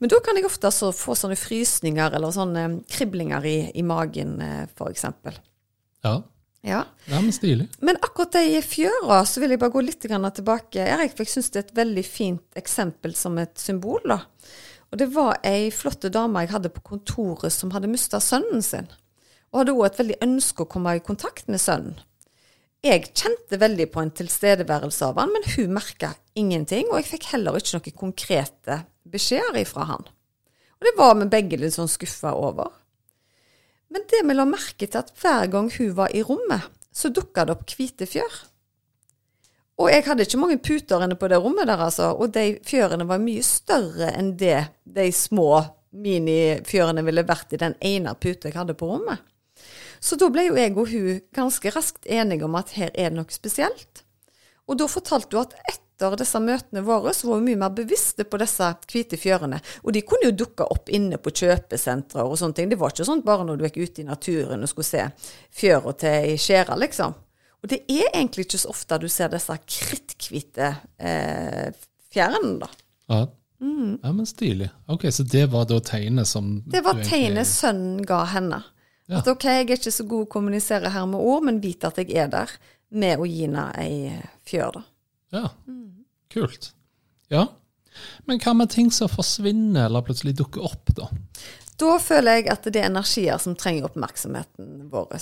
Men 0.00 0.12
da 0.12 0.20
kan 0.24 0.38
jeg 0.38 0.48
ofte 0.48 0.70
så 0.72 0.88
få 0.96 1.16
sånne 1.18 1.36
frysninger 1.38 2.16
eller 2.16 2.32
sånne 2.34 2.64
kriblinger 2.88 3.44
i, 3.44 3.58
i 3.76 3.84
magen, 3.86 4.38
f.eks. 4.40 4.74
for 4.80 4.94
eksempel. 4.94 5.36
Ja. 6.06 6.16
Ja. 6.68 6.82
ja, 7.08 7.20
men 7.24 7.32
stilig. 7.32 7.68
Men 7.80 7.96
akkurat 8.04 8.36
de 8.36 8.60
fjøra, 8.64 9.22
så 9.24 9.40
vil 9.40 9.54
jeg 9.54 9.60
bare 9.62 9.72
gå 9.72 9.82
litt 9.86 10.04
grann 10.04 10.28
tilbake. 10.36 10.84
Erik, 10.84 11.14
for 11.16 11.24
jeg 11.24 11.32
syns 11.38 11.52
det 11.54 11.62
er 11.62 11.66
et 11.66 11.78
veldig 11.78 12.04
fint 12.04 12.58
eksempel 12.60 13.14
som 13.16 13.38
et 13.40 13.56
symbol. 13.60 14.02
da. 14.04 14.20
Og 14.92 15.00
Det 15.00 15.08
var 15.14 15.40
ei 15.46 15.70
flott 15.74 16.04
dame 16.12 16.44
jeg 16.44 16.52
hadde 16.54 16.72
på 16.72 16.84
kontoret 16.92 17.52
som 17.52 17.72
hadde 17.74 17.90
mista 17.90 18.20
sønnen 18.20 18.64
sin. 18.64 18.88
Og 19.52 19.62
hadde 19.62 19.76
òg 19.76 19.86
et 19.88 20.02
veldig 20.02 20.20
ønske 20.28 20.64
å 20.64 20.70
komme 20.70 20.96
i 20.96 21.04
kontakt 21.04 21.48
med 21.48 21.62
sønnen. 21.62 21.96
Jeg 22.84 23.08
kjente 23.10 23.58
veldig 23.58 23.88
på 23.90 24.04
en 24.04 24.12
tilstedeværelse 24.14 25.08
av 25.08 25.16
han, 25.18 25.32
men 25.34 25.46
hun 25.56 25.72
merka 25.74 26.12
ingenting. 26.38 26.86
Og 26.92 27.00
jeg 27.00 27.10
fikk 27.14 27.32
heller 27.32 27.58
ikke 27.58 27.78
noen 27.78 27.96
konkrete 28.04 28.82
beskjeder 29.08 29.58
ifra 29.64 29.88
han. 29.88 30.04
Og 30.78 30.86
det 30.86 30.94
var 30.98 31.16
vi 31.18 31.26
begge 31.32 31.58
litt 31.58 31.74
sånn 31.74 31.90
skuffa 31.90 32.36
over. 32.38 32.70
Men 33.92 34.04
det 34.10 34.20
vi 34.26 34.36
la 34.36 34.44
merke 34.48 34.86
til 34.86 35.00
at 35.00 35.12
hver 35.20 35.48
gang 35.52 35.70
hun 35.72 35.94
var 35.96 36.12
i 36.14 36.22
rommet, 36.24 36.68
så 36.92 37.10
dukka 37.14 37.46
det 37.46 37.56
opp 37.56 37.74
hvite 37.76 38.08
fjør. 38.08 38.38
Og 39.78 39.92
jeg 39.92 40.04
hadde 40.08 40.26
ikke 40.26 40.40
mange 40.42 40.58
puter 40.58 41.04
inne 41.04 41.16
på 41.18 41.28
det 41.30 41.38
rommet 41.38 41.68
der, 41.70 41.78
altså. 41.78 42.10
Og 42.18 42.32
de 42.34 42.58
fjørene 42.66 43.06
var 43.08 43.22
mye 43.22 43.44
større 43.46 44.10
enn 44.18 44.32
det 44.40 44.58
de 44.82 45.06
små 45.14 45.62
minifjørene 45.94 47.04
ville 47.06 47.24
vært 47.26 47.54
i 47.54 47.60
den 47.62 47.76
ene 47.84 48.14
puta 48.18 48.50
jeg 48.50 48.58
hadde 48.58 48.76
på 48.78 48.90
rommet. 48.90 49.22
Så 50.00 50.18
da 50.18 50.28
ble 50.30 50.48
jo 50.48 50.58
jeg 50.58 50.74
og 50.76 50.90
hun 50.90 51.22
ganske 51.34 51.72
raskt 51.74 52.06
enige 52.06 52.46
om 52.46 52.58
at 52.58 52.74
her 52.78 52.90
er 52.94 53.10
det 53.10 53.18
noe 53.18 53.34
spesielt. 53.34 54.04
Og 54.68 54.78
da 54.78 54.86
fortalte 54.90 55.38
hun 55.38 55.46
at 55.46 55.80
etter 55.98 56.16
disse 56.20 56.38
møtene 56.40 56.82
våre, 56.86 57.10
så 57.14 57.26
var 57.28 57.40
vi 57.40 57.50
mye 57.50 57.58
mer 57.58 57.72
bevisste 57.74 58.22
på 58.24 58.38
disse 58.38 58.68
hvite 58.86 59.18
fjørene. 59.18 59.58
Og 59.82 59.92
de 59.96 60.02
kunne 60.06 60.28
jo 60.30 60.36
dukke 60.44 60.66
opp 60.70 60.88
inne 60.94 61.18
på 61.18 61.32
kjøpesentre 61.34 62.22
og 62.22 62.36
sånne 62.38 62.54
ting. 62.54 62.68
Det 62.70 62.78
var 62.78 62.92
ikke 62.94 63.06
sånn 63.08 63.24
bare 63.26 63.44
når 63.48 63.58
du 63.58 63.64
gikk 63.66 63.80
ute 63.82 64.02
i 64.04 64.06
naturen 64.06 64.62
og 64.62 64.70
skulle 64.70 64.86
se 64.86 65.08
fjøra 65.58 65.94
til 65.98 66.30
ei 66.30 66.36
skjære, 66.38 66.76
liksom. 66.78 67.16
Og 67.58 67.72
det 67.72 67.80
er 67.90 68.12
egentlig 68.14 68.46
ikke 68.46 68.60
så 68.62 68.70
ofte 68.70 69.00
du 69.02 69.08
ser 69.10 69.32
disse 69.34 69.56
kritthvite 69.66 70.68
eh, 71.02 71.72
fjærene, 72.14 72.58
da. 72.62 72.68
Ja. 73.10 73.20
ja, 74.04 74.12
men 74.12 74.26
stilig. 74.30 74.68
Ok, 74.86 75.08
Så 75.10 75.24
det 75.26 75.48
var 75.50 75.64
da 75.66 75.80
tegnet 75.82 76.26
som 76.30 76.60
Det 76.66 76.84
var 76.84 76.94
egentlig- 76.94 77.10
tegnet 77.10 77.46
sønnen 77.50 78.04
ga 78.06 78.22
henne. 78.24 78.62
Ja. 79.08 79.18
At 79.18 79.28
ok, 79.32 79.44
jeg 79.44 79.70
er 79.70 79.76
ikke 79.80 79.90
så 79.90 80.04
god 80.06 80.26
å 80.26 80.30
kommunisere 80.30 80.90
her 80.92 81.06
med 81.06 81.18
ord, 81.18 81.42
men 81.48 81.58
vite 81.60 81.88
at 81.88 81.96
jeg 81.98 82.12
er 82.14 82.28
der 82.28 82.50
med 82.90 83.18
å 83.18 83.26
gi 83.26 83.40
henne 83.46 83.72
ei 83.80 84.22
fjør, 84.46 84.72
da. 84.78 84.82
Ja, 85.34 85.50
kult. 86.32 86.72
Ja. 87.32 87.46
Men 88.28 88.40
hva 88.40 88.54
med 88.54 88.70
ting 88.70 88.90
som 88.94 89.10
forsvinner 89.10 89.88
eller 89.88 90.04
plutselig 90.06 90.36
dukker 90.38 90.64
opp, 90.68 90.92
da? 90.96 91.08
Da 91.78 91.94
føler 92.02 92.40
jeg 92.40 92.48
at 92.50 92.64
det 92.66 92.80
er 92.80 92.88
energier 92.88 93.38
som 93.38 93.54
trenger 93.58 93.86
oppmerksomheten 93.86 94.88
vår. 94.90 95.12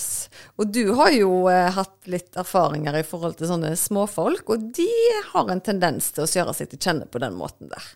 Og 0.57 0.71
du 0.73 0.83
har 0.97 1.11
jo 1.13 1.31
eh, 1.51 1.69
hatt 1.75 2.09
litt 2.09 2.37
erfaringer 2.39 2.97
i 2.97 3.05
forhold 3.05 3.37
til 3.37 3.51
sånne 3.51 3.75
småfolk, 3.77 4.49
og 4.55 4.71
de 4.73 4.89
har 5.33 5.51
en 5.53 5.61
tendens 5.61 6.09
til 6.15 6.25
å 6.25 6.29
gjøre 6.39 6.55
seg 6.57 6.71
til 6.71 6.81
kjenne 6.81 7.05
på 7.13 7.21
den 7.21 7.37
måten 7.37 7.69
der. 7.69 7.91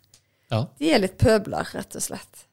Ja. 0.54 0.62
De 0.78 0.94
er 0.94 1.02
litt 1.02 1.18
pøbler, 1.22 1.74
rett 1.74 1.98
og 1.98 2.06
slett. 2.06 2.46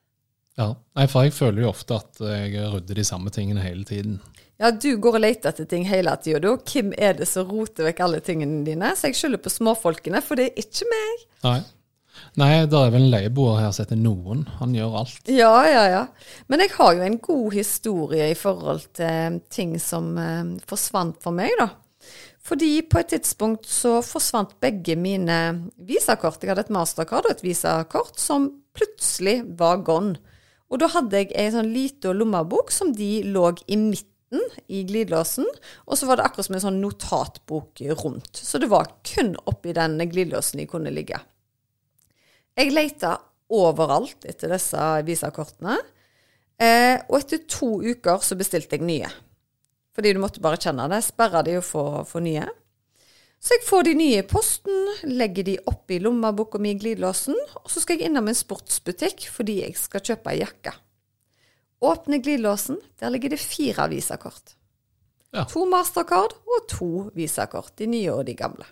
ja. 0.56 0.72
Nei, 0.96 1.06
for 1.10 1.26
jeg 1.26 1.36
føler 1.36 1.66
jo 1.66 1.72
ofte 1.74 1.98
at 2.00 2.22
jeg 2.24 2.56
rydder 2.72 2.98
de 2.98 3.04
samme 3.06 3.30
tingene 3.34 3.62
hele 3.62 3.84
tiden. 3.88 4.16
Ja, 4.58 4.72
du 4.74 4.96
går 4.98 5.20
og 5.20 5.22
leter 5.22 5.52
etter 5.52 5.66
ting 5.70 5.84
hele 5.86 6.10
tida, 6.18 6.40
da. 6.42 6.56
Hvem 6.66 6.90
er 6.98 7.14
det 7.20 7.28
som 7.30 7.46
roter 7.46 7.86
vekk 7.86 8.00
alle 8.02 8.18
tingene 8.26 8.64
dine? 8.66 8.90
Så 8.98 9.06
jeg 9.06 9.18
skylder 9.20 9.42
på 9.44 9.52
småfolkene, 9.54 10.22
for 10.24 10.40
det 10.40 10.48
er 10.48 10.64
ikke 10.64 10.88
meg. 10.90 11.26
Nei. 11.46 11.58
Nei, 12.38 12.48
det 12.66 12.74
er 12.74 12.90
vel 12.90 13.04
en 13.04 13.12
leieboer 13.12 13.60
her 13.62 13.70
som 13.70 13.86
heter 13.86 14.00
Noen. 14.02 14.42
Han 14.58 14.74
gjør 14.74 14.96
alt. 15.04 15.30
Ja, 15.30 15.52
ja, 15.70 15.84
ja. 15.92 16.02
Men 16.50 16.64
jeg 16.64 16.74
har 16.74 16.96
jo 16.98 17.06
en 17.06 17.20
god 17.22 17.54
historie 17.54 18.32
i 18.32 18.38
forhold 18.38 18.88
til 18.98 19.38
ting 19.54 19.76
som 19.82 20.10
eh, 20.18 20.56
forsvant 20.66 21.22
for 21.22 21.38
meg, 21.38 21.54
da. 21.60 21.70
Fordi 22.48 22.72
på 22.90 22.98
et 22.98 23.12
tidspunkt 23.12 23.70
så 23.70 23.98
forsvant 24.02 24.56
begge 24.62 24.98
mine 24.98 25.38
visakort. 25.86 26.42
Jeg 26.42 26.54
hadde 26.54 26.66
et 26.66 26.74
mastercard 26.74 27.28
og 27.28 27.36
et 27.36 27.46
visakort 27.46 28.18
som 28.18 28.50
plutselig 28.74 29.42
var 29.58 29.84
gone. 29.86 30.16
Og 30.68 30.82
da 30.82 30.90
hadde 30.92 31.22
jeg 31.22 31.34
ei 31.38 31.50
sånn 31.52 31.70
lita 31.70 32.10
lommebok 32.10 32.72
som 32.74 32.90
de 32.96 33.20
lå 33.28 33.52
i 33.68 33.78
midten 33.78 34.17
i 34.66 34.82
glidelåsen, 34.84 35.46
og 35.86 35.98
så 35.98 36.08
var 36.08 36.18
det 36.18 36.26
akkurat 36.28 36.48
som 36.48 36.58
en 36.58 36.64
sånn 36.66 36.80
notatbok 36.82 37.80
rundt. 38.02 38.36
Så 38.36 38.60
det 38.60 38.70
var 38.72 38.90
kun 39.06 39.34
oppi 39.48 39.72
den 39.76 39.96
glidelåsen 40.10 40.60
de 40.60 40.68
kunne 40.70 40.92
ligge. 40.94 41.20
Jeg 42.58 42.74
leita 42.74 43.16
overalt 43.54 44.26
etter 44.28 44.52
disse 44.52 44.84
visakortene, 45.06 45.78
eh, 46.60 47.00
og 47.08 47.20
etter 47.20 47.44
to 47.48 47.78
uker 47.80 48.24
så 48.24 48.36
bestilte 48.38 48.76
jeg 48.76 48.86
nye. 48.88 49.10
Fordi 49.96 50.12
du 50.14 50.20
måtte 50.22 50.42
bare 50.44 50.60
kjenne 50.60 50.84
det. 50.92 51.00
Sperra 51.02 51.42
de 51.42 51.56
og 51.58 51.64
få, 51.66 51.84
få 52.06 52.20
nye. 52.22 52.44
Så 53.38 53.54
jeg 53.54 53.64
får 53.66 53.86
de 53.86 53.94
nye 53.98 54.20
i 54.20 54.26
posten, 54.26 54.76
legger 55.06 55.46
de 55.46 55.56
oppi 55.70 56.00
lommeboka 56.02 56.58
mi 56.62 56.72
i 56.74 56.78
glidelåsen, 56.78 57.36
og 57.62 57.70
så 57.70 57.82
skal 57.82 57.98
jeg 57.98 58.10
innom 58.10 58.26
en 58.30 58.38
sportsbutikk 58.38 59.28
fordi 59.30 59.60
jeg 59.60 59.76
skal 59.78 60.02
kjøpe 60.02 60.32
ei 60.32 60.40
jakke. 60.40 60.74
Åpne 61.84 62.18
glidelåsen, 62.18 62.80
der 62.98 63.12
ligger 63.14 63.34
det 63.34 63.40
fire 63.40 63.88
visakort. 63.92 64.56
Ja. 65.34 65.44
To 65.50 65.66
mastercard 65.68 66.34
og 66.48 66.66
to 66.70 66.90
visakort, 67.14 67.74
de 67.78 67.86
nye 67.90 68.10
og 68.14 68.24
de 68.26 68.34
gamle. 68.38 68.66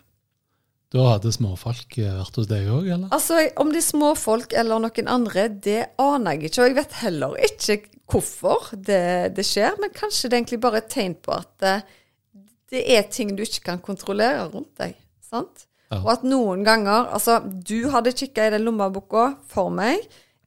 Da 0.93 1.03
hadde 1.03 1.33
småfolk 1.35 1.97
eh, 1.99 2.13
vært 2.15 2.39
hos 2.39 2.47
deg 2.47 2.67
òg, 2.71 2.87
eller? 2.87 3.11
Altså, 3.15 3.41
Om 3.59 3.71
det 3.73 3.81
er 3.81 3.87
småfolk 3.89 4.55
eller 4.55 4.79
noen 4.83 5.09
andre, 5.11 5.47
det 5.51 5.79
aner 5.99 6.37
jeg 6.37 6.49
ikke. 6.49 6.61
Og 6.63 6.69
jeg 6.69 6.77
vet 6.79 6.99
heller 7.01 7.39
ikke 7.47 7.77
hvorfor 8.07 8.69
det, 8.71 9.35
det 9.35 9.43
skjer, 9.45 9.75
men 9.83 9.91
kanskje 9.95 10.31
det 10.31 10.39
egentlig 10.39 10.61
bare 10.63 10.79
er 10.79 10.85
et 10.85 10.93
tegn 10.93 11.17
på 11.19 11.33
at 11.35 11.49
det, 11.63 11.73
det 12.71 12.83
er 12.95 13.09
ting 13.11 13.35
du 13.35 13.43
ikke 13.43 13.65
kan 13.67 13.83
kontrollere 13.83 14.47
rundt 14.47 14.71
deg. 14.79 14.95
sant? 15.27 15.67
Ja. 15.91 16.01
Og 16.01 16.09
at 16.17 16.23
noen 16.27 16.65
ganger 16.67 17.11
Altså, 17.15 17.39
du 17.43 17.89
hadde 17.93 18.15
kikka 18.15 18.47
i 18.47 18.55
den 18.55 18.65
lommeboka 18.67 19.37
for 19.51 19.71
meg. 19.71 20.03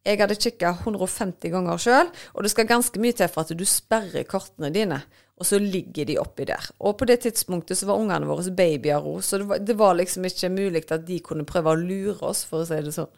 Jeg 0.07 0.21
hadde 0.23 0.39
kikka 0.41 0.73
150 0.81 1.53
ganger 1.53 1.81
sjøl, 1.81 2.13
og 2.33 2.45
det 2.45 2.53
skal 2.55 2.69
ganske 2.71 3.01
mye 3.03 3.17
til 3.17 3.29
for 3.29 3.45
at 3.45 3.53
du 3.57 3.67
sperrer 3.69 4.25
kortene 4.29 4.71
dine. 4.73 5.03
Og 5.41 5.49
så 5.49 5.57
ligger 5.61 6.05
de 6.09 6.19
oppi 6.21 6.45
der. 6.49 6.67
Og 6.85 6.99
på 7.01 7.07
det 7.09 7.23
tidspunktet 7.25 7.79
så 7.79 7.89
var 7.89 8.01
ungene 8.01 8.29
våre 8.29 8.53
babyer 8.53 9.01
òg, 9.01 9.23
så 9.25 9.41
det 9.41 9.49
var, 9.49 9.61
det 9.65 9.77
var 9.77 9.97
liksom 9.97 10.27
ikke 10.29 10.53
mulig 10.53 10.85
at 10.93 11.07
de 11.07 11.21
kunne 11.25 11.49
prøve 11.49 11.73
å 11.73 11.81
lure 11.81 12.19
oss, 12.29 12.43
for 12.49 12.65
å 12.65 12.69
si 12.69 12.81
det 12.85 12.93
sånn. 12.97 13.13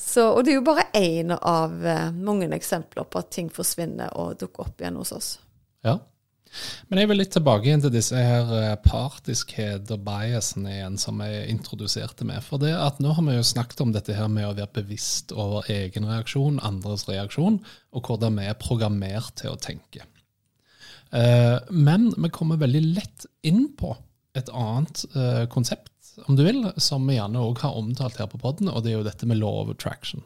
Så, 0.00 0.26
og 0.28 0.44
det 0.44 0.52
er 0.52 0.58
jo 0.58 0.64
bare 0.66 0.88
én 0.96 1.32
av 1.32 1.84
eh, 1.88 2.08
mange 2.12 2.48
eksempler 2.52 3.06
på 3.08 3.20
at 3.22 3.30
ting 3.32 3.48
forsvinner 3.52 4.12
og 4.20 4.36
dukker 4.40 4.66
opp 4.66 4.82
igjen 4.82 4.98
hos 5.00 5.14
oss. 5.16 5.30
ja. 5.84 5.96
Men 6.90 7.00
jeg 7.00 7.08
vil 7.10 7.20
litt 7.22 7.32
tilbake 7.34 7.68
igjen 7.68 7.82
til 7.84 7.92
disse 7.94 8.18
her 8.18 8.50
eh, 8.58 8.74
partiskhet 8.84 9.90
og 9.94 10.04
biasen 10.06 10.66
igjen 10.68 10.98
som 11.00 11.20
jeg 11.24 11.46
introduserte 11.52 12.26
med. 12.28 12.44
For 12.44 12.60
det 12.62 12.74
at 12.76 13.00
nå 13.02 13.14
har 13.16 13.26
vi 13.26 13.36
jo 13.38 13.46
snakket 13.46 13.82
om 13.84 13.94
dette 13.94 14.16
her 14.16 14.28
med 14.32 14.48
å 14.48 14.54
være 14.56 14.82
bevisst 14.82 15.32
over 15.32 15.68
egen 15.72 16.08
reaksjon, 16.10 16.60
andres 16.64 17.06
reaksjon, 17.08 17.60
og 17.92 18.08
hvordan 18.08 18.40
vi 18.40 18.48
er 18.50 18.58
programmert 18.60 19.32
til 19.40 19.54
å 19.54 19.60
tenke. 19.60 20.04
Eh, 21.12 21.58
men 21.70 22.10
vi 22.16 22.32
kommer 22.32 22.60
veldig 22.60 22.84
lett 22.92 23.28
inn 23.48 23.66
på 23.78 23.94
et 24.36 24.48
annet 24.48 25.04
eh, 25.12 25.44
konsept, 25.52 25.90
om 26.28 26.36
du 26.36 26.44
vil, 26.44 26.66
som 26.80 27.04
vi 27.08 27.16
gjerne 27.16 27.40
òg 27.40 27.64
har 27.64 27.76
omtalt 27.76 28.20
her 28.20 28.28
på 28.28 28.40
podden, 28.40 28.68
og 28.68 28.84
det 28.84 28.92
er 28.92 29.00
jo 29.00 29.08
dette 29.08 29.28
med 29.28 29.40
law 29.40 29.62
of 29.62 29.72
attraction. 29.72 30.24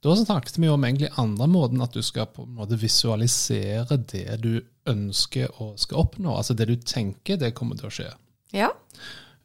Da 0.00 0.14
snakket 0.16 0.56
vi 0.58 0.68
om 0.72 0.84
egentlig 0.84 1.10
andre 1.20 1.46
måten 1.50 1.82
at 1.84 1.92
du 1.92 2.00
skal 2.04 2.30
på 2.32 2.46
en 2.46 2.56
måte 2.56 2.78
visualisere 2.80 3.98
det 4.08 4.38
du 4.40 4.54
ønsker 4.90 5.48
å 5.62 5.72
skal 5.80 6.02
oppnå. 6.04 6.34
Altså 6.36 6.54
det 6.58 6.66
du 6.70 6.76
tenker, 6.76 7.38
det 7.40 7.54
kommer 7.58 7.78
til 7.80 7.88
å 7.90 7.94
skje. 7.94 8.10
Ja. 8.56 8.70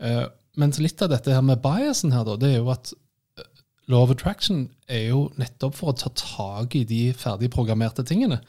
Uh, 0.01 0.27
mens 0.59 0.79
litt 0.81 1.01
av 1.05 1.11
dette 1.13 1.33
her 1.35 1.43
med 1.45 1.61
biasen 1.63 2.13
her, 2.15 2.23
da, 2.27 2.35
det 2.41 2.53
er 2.55 2.59
jo 2.61 2.69
at 2.73 2.91
eh, 3.39 3.47
law 3.91 4.03
of 4.07 4.11
attraction 4.15 4.65
er 4.87 5.09
jo 5.11 5.25
nettopp 5.39 5.75
for 5.77 5.91
å 5.91 5.97
ta 5.99 6.09
tak 6.15 6.75
i 6.79 6.83
de 6.87 7.01
ferdig 7.17 7.49
programmerte 7.53 8.05
tingene 8.07 8.41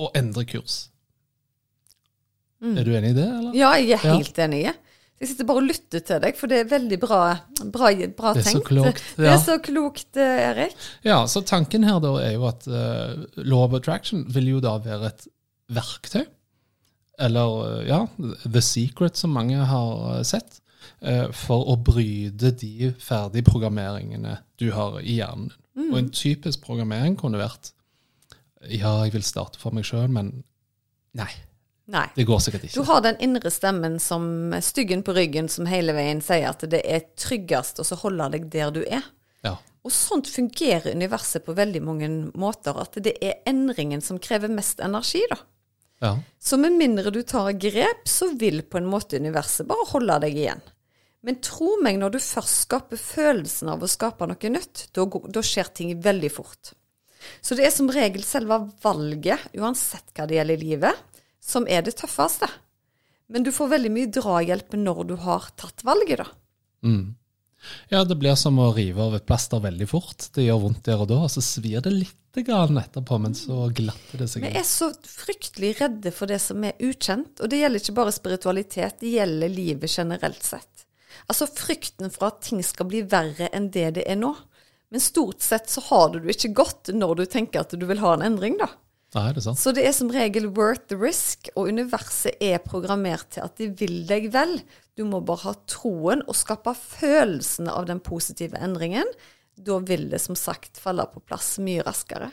og 0.00 0.14
endre 0.18 0.44
kurs. 0.48 0.86
Er 2.62 2.82
du 2.82 2.90
enig 2.96 3.12
i 3.12 3.18
det, 3.20 3.26
eller? 3.28 3.52
ja, 3.54 3.72
jeg 3.78 3.92
er 4.00 4.06
Ja. 4.08 4.14
helt 4.18 4.38
enig. 4.42 4.62
Jeg 5.18 5.28
sitter 5.32 5.46
bare 5.46 5.60
og 5.62 5.66
lytter 5.66 6.02
til 6.06 6.20
deg, 6.22 6.36
for 6.38 6.46
det 6.50 6.58
er 6.62 6.68
veldig 6.70 6.98
bra, 7.02 7.20
bra, 7.74 7.88
bra 8.14 8.32
Det 8.34 8.42
er 8.44 8.46
så 8.46 8.58
tenkt. 8.60 8.68
klokt, 8.68 9.04
Det 9.16 9.26
er 9.30 9.40
så 9.42 9.56
klokt, 9.62 10.16
eh, 10.16 10.42
Erik. 10.50 10.74
Ja, 11.06 11.24
så 11.26 11.42
tanken 11.42 11.82
her 11.86 11.98
da 12.02 12.12
er 12.22 12.32
jo 12.36 12.46
at 12.46 12.66
uh, 12.70 13.26
law 13.42 13.64
of 13.66 13.74
attraction 13.74 14.24
vil 14.30 14.46
jo 14.54 14.60
da 14.62 14.76
være 14.78 15.10
et 15.10 15.26
verktøy, 15.68 16.24
eller 17.18 17.82
ja, 17.88 18.02
the 18.46 18.62
secret 18.62 19.18
som 19.18 19.34
mange 19.34 19.58
har 19.70 20.18
eh, 20.18 20.22
sett, 20.26 20.60
eh, 21.02 21.26
for 21.34 21.66
å 21.72 21.78
bryte 21.82 22.52
de 22.60 22.92
ferdigprogrammeringene 23.02 24.38
du 24.60 24.70
har 24.76 25.00
i 25.02 25.18
hjernen. 25.18 25.50
Mm. 25.78 25.90
Og 25.90 25.98
en 26.00 26.14
typisk 26.14 26.62
programmering 26.64 27.18
kunne 27.18 27.40
vært 27.40 27.72
ja, 28.66 29.04
jeg 29.04 29.14
vil 29.14 29.26
starte 29.26 29.60
for 29.60 29.74
meg 29.74 29.86
sjøl, 29.86 30.08
men 30.10 30.32
nei, 31.18 31.30
Nei. 31.88 32.06
det 32.16 32.26
går 32.28 32.40
sikkert 32.42 32.66
ikke. 32.66 32.74
Du 32.74 32.88
har 32.88 33.02
den 33.04 33.18
indre 33.24 33.52
stemmen 33.54 33.98
som 34.02 34.54
styggen 34.64 35.04
på 35.06 35.14
ryggen 35.16 35.48
som 35.52 35.68
hele 35.70 35.94
veien 35.96 36.20
sier 36.24 36.50
at 36.50 36.64
det 36.70 36.82
er 36.84 37.06
tryggest 37.18 37.80
å 37.80 37.86
så 37.86 37.98
holde 38.02 38.26
deg 38.34 38.48
der 38.52 38.74
du 38.74 38.82
er. 38.82 39.06
Ja, 39.46 39.54
Og 39.86 39.94
sånt 39.94 40.28
fungerer 40.28 40.90
universet 40.92 41.46
på 41.46 41.54
veldig 41.56 41.80
mange 41.86 42.08
måter. 42.34 42.76
At 42.82 42.98
det 43.00 43.14
er 43.22 43.38
endringen 43.48 44.02
som 44.04 44.18
krever 44.18 44.50
mest 44.52 44.82
energi, 44.84 45.22
da. 45.30 45.38
Ja, 46.02 46.14
Så 46.38 46.58
med 46.60 46.76
mindre 46.78 47.10
du 47.10 47.22
tar 47.26 47.50
grep, 47.58 48.06
så 48.08 48.30
vil 48.38 48.62
på 48.62 48.78
en 48.78 48.88
måte 48.90 49.18
universet 49.18 49.66
bare 49.68 49.88
holde 49.92 50.18
deg 50.26 50.36
igjen. 50.36 50.62
Men 51.26 51.40
tro 51.42 51.74
meg, 51.82 51.98
når 51.98 52.14
du 52.14 52.20
først 52.22 52.62
skaper 52.68 53.00
følelsen 53.00 53.72
av 53.72 53.82
å 53.82 53.90
skape 53.90 54.28
noe 54.30 54.52
nytt, 54.54 54.86
da, 54.94 55.42
skjer 55.42 55.72
ting 55.74 55.96
veldig 56.00 56.30
fort. 56.30 56.72
Så 57.42 57.58
det 57.58 57.66
er 57.66 57.74
som 57.74 57.90
regel 57.90 58.22
selve 58.24 58.60
valget, 58.84 59.50
uansett 59.58 60.14
hva 60.14 60.28
det 60.28 60.38
gjelder 60.38 60.60
i 60.60 60.68
livet, 60.70 61.04
som 61.42 61.66
er 61.66 61.82
det 61.82 61.96
tøffeste. 61.98 62.46
Men 63.28 63.44
du 63.44 63.50
får 63.52 63.74
veldig 63.74 63.90
mye 63.92 64.12
drahjelp 64.14 64.76
når 64.78 65.02
du 65.10 65.16
har 65.26 65.50
tatt 65.58 65.82
valget, 65.84 66.22
da. 66.22 66.28
Ja, 67.88 68.04
det 68.04 68.16
blir 68.20 68.36
som 68.38 68.58
å 68.62 68.70
rive 68.74 69.02
av 69.02 69.16
et 69.18 69.26
plaster 69.26 69.60
veldig 69.62 69.88
fort. 69.90 70.28
Det 70.34 70.44
gjør 70.46 70.60
vondt 70.62 70.84
der 70.86 71.02
og 71.02 71.08
da, 71.10 71.20
og 71.26 71.32
så 71.32 71.42
svir 71.44 71.82
det 71.84 71.94
litt 71.94 72.16
etterpå, 72.38 73.16
men 73.18 73.32
så 73.34 73.64
glatter 73.74 74.20
det 74.20 74.28
seg 74.30 74.44
Vi 74.46 74.52
er 74.60 74.66
så 74.66 74.92
fryktelig 75.02 75.72
redde 75.80 76.12
for 76.14 76.30
det 76.30 76.38
som 76.44 76.62
er 76.62 76.78
ukjent, 76.78 77.40
og 77.42 77.50
det 77.50 77.62
gjelder 77.64 77.82
ikke 77.82 77.96
bare 77.96 78.14
spiritualitet, 78.14 79.00
det 79.00 79.14
gjelder 79.16 79.50
livet 79.50 79.90
generelt 79.90 80.44
sett. 80.46 80.84
Altså 81.26 81.48
frykten 81.50 82.12
for 82.14 82.30
at 82.30 82.44
ting 82.46 82.62
skal 82.62 82.86
bli 82.88 83.02
verre 83.10 83.50
enn 83.50 83.72
det 83.74 83.88
det 83.98 84.06
er 84.06 84.20
nå. 84.20 84.36
Men 84.88 85.02
stort 85.02 85.42
sett 85.44 85.68
så 85.68 85.82
har 85.90 86.12
du 86.12 86.20
det 86.22 86.36
ikke 86.36 86.54
godt 86.62 86.92
når 86.94 87.18
du 87.18 87.24
tenker 87.28 87.64
at 87.64 87.74
du 87.74 87.84
vil 87.88 88.00
ha 88.00 88.14
en 88.14 88.24
endring, 88.30 88.56
da. 88.60 88.70
Nei, 89.16 89.30
det 89.32 89.44
sant. 89.44 89.56
Så 89.56 89.72
det 89.72 89.86
er 89.88 89.94
som 89.96 90.10
regel 90.12 90.50
worth 90.52 90.90
the 90.90 90.98
risk, 91.00 91.48
og 91.56 91.70
universet 91.72 92.36
er 92.44 92.60
programmert 92.60 93.30
til 93.32 93.46
at 93.46 93.56
de 93.60 93.70
vil 93.78 94.02
deg 94.08 94.28
vel. 94.34 94.58
Du 94.98 95.06
må 95.08 95.22
bare 95.24 95.46
ha 95.46 95.54
troen 95.70 96.24
og 96.26 96.36
skape 96.36 96.74
følelsen 96.76 97.70
av 97.72 97.86
den 97.88 98.02
positive 98.04 98.60
endringen. 98.60 99.08
Da 99.56 99.78
vil 99.80 100.10
det 100.12 100.20
som 100.20 100.36
sagt 100.36 100.76
falle 100.82 101.08
på 101.08 101.24
plass 101.24 101.56
mye 101.62 101.86
raskere. 101.86 102.28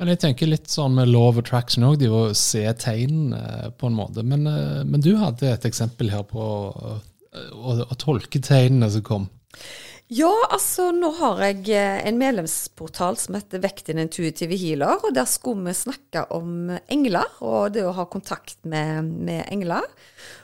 Men 0.00 0.14
jeg 0.14 0.20
tenker 0.22 0.48
litt 0.48 0.70
sånn 0.72 0.94
med 0.96 1.10
law 1.10 1.28
of 1.28 1.40
attraction 1.42 1.84
òg, 1.84 1.98
det 2.00 2.08
å 2.08 2.30
se 2.36 2.62
tegn 2.80 3.34
eh, 3.36 3.68
på 3.76 3.90
en 3.90 3.96
måte. 3.96 4.24
Men, 4.24 4.46
eh, 4.48 4.80
men 4.88 5.04
du 5.04 5.12
hadde 5.20 5.50
et 5.50 5.66
eksempel 5.68 6.12
her 6.12 6.24
på 6.28 6.40
å, 6.40 6.94
å, 7.52 7.74
å 7.84 7.98
tolke 8.00 8.40
tegnene 8.44 8.88
som 8.92 9.04
kom. 9.04 9.26
Ja, 10.10 10.30
altså 10.50 10.88
nå 10.90 11.06
har 11.20 11.38
jeg 11.44 11.68
eh, 11.70 12.00
en 12.08 12.16
medlemsportal 12.18 13.14
som 13.14 13.36
heter 13.38 13.60
Vekk 13.62 13.84
din 13.86 14.00
intuitive 14.02 14.56
healer, 14.58 14.96
og 15.06 15.12
der 15.14 15.28
skulle 15.30 15.68
vi 15.68 15.74
snakke 15.78 16.24
om 16.34 16.72
engler 16.90 17.28
og 17.38 17.76
det 17.76 17.84
å 17.86 17.92
ha 17.94 18.08
kontakt 18.10 18.58
med, 18.66 19.06
med 19.06 19.44
engler. 19.54 19.86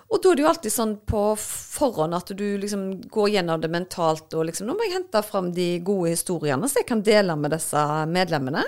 Og 0.06 0.22
da 0.22 0.30
er 0.30 0.38
det 0.38 0.44
jo 0.44 0.50
alltid 0.52 0.74
sånn 0.76 0.92
på 1.10 1.22
forhånd 1.42 2.14
at 2.14 2.30
du 2.38 2.44
liksom 2.62 2.84
går 3.10 3.32
gjennom 3.32 3.64
det 3.64 3.72
mentalt 3.74 4.36
og 4.38 4.46
liksom 4.46 4.68
Nå 4.70 4.76
må 4.78 4.86
jeg 4.86 5.00
hente 5.00 5.24
fram 5.26 5.50
de 5.56 5.66
gode 5.82 6.12
historiene 6.14 6.70
så 6.70 6.84
jeg 6.84 6.88
kan 6.92 7.02
dele 7.10 7.34
med 7.34 7.56
disse 7.56 7.82
medlemmene. 8.06 8.62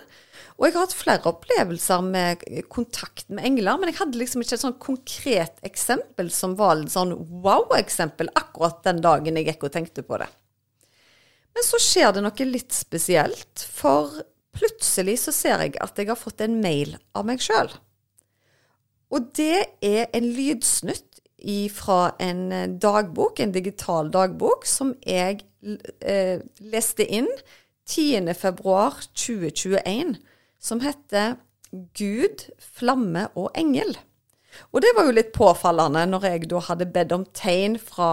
Og 0.58 0.66
jeg 0.66 0.74
har 0.74 0.88
hatt 0.88 0.98
flere 0.98 1.30
opplevelser 1.30 2.10
med 2.10 2.42
kontakt 2.74 3.30
med 3.30 3.46
engler, 3.46 3.78
men 3.78 3.92
jeg 3.92 4.00
hadde 4.00 4.18
liksom 4.18 4.42
ikke 4.42 4.58
et 4.58 4.66
sånn 4.66 4.76
konkret 4.82 5.62
eksempel 5.62 6.34
som 6.34 6.58
var 6.58 6.82
et 6.82 6.90
sånn 6.90 7.14
wow-eksempel 7.46 8.34
akkurat 8.34 8.82
den 8.90 8.98
dagen 9.06 9.38
jeg 9.38 9.52
gikk 9.52 9.70
og 9.70 9.76
tenkte 9.78 10.02
på 10.02 10.18
det. 10.18 10.32
Men 11.58 11.66
så 11.66 11.74
skjer 11.82 12.12
det 12.14 12.20
noe 12.22 12.44
litt 12.46 12.70
spesielt, 12.70 13.58
for 13.74 14.22
plutselig 14.54 15.18
så 15.24 15.32
ser 15.34 15.58
jeg 15.64 15.72
at 15.82 15.96
jeg 15.98 16.06
har 16.06 16.14
fått 16.18 16.40
en 16.44 16.60
mail 16.62 16.92
av 17.18 17.26
meg 17.26 17.42
sjøl. 17.42 17.66
Og 19.10 19.26
det 19.34 19.66
er 19.82 20.06
en 20.14 20.22
lydsnutt 20.36 21.18
fra 21.74 22.14
en 22.22 22.52
eh, 22.54 22.70
dagbok, 22.78 23.42
en 23.42 23.50
digital 23.54 24.10
dagbok, 24.14 24.66
som 24.70 24.94
jeg 25.02 25.42
eh, 25.98 26.38
leste 26.62 27.02
inn 27.10 27.26
10.2.2021, 27.90 30.14
som 30.62 30.78
heter 30.86 31.42
Gud, 31.98 32.54
flamme 32.78 33.34
og 33.34 33.50
engel. 33.58 33.98
Og 34.72 34.82
det 34.84 34.92
var 34.96 35.08
jo 35.08 35.16
litt 35.16 35.32
påfallende 35.34 36.04
når 36.10 36.28
jeg 36.28 36.48
da 36.50 36.62
hadde 36.68 36.88
bedt 36.94 37.14
om 37.16 37.26
tegn 37.36 37.76
fra 37.80 38.12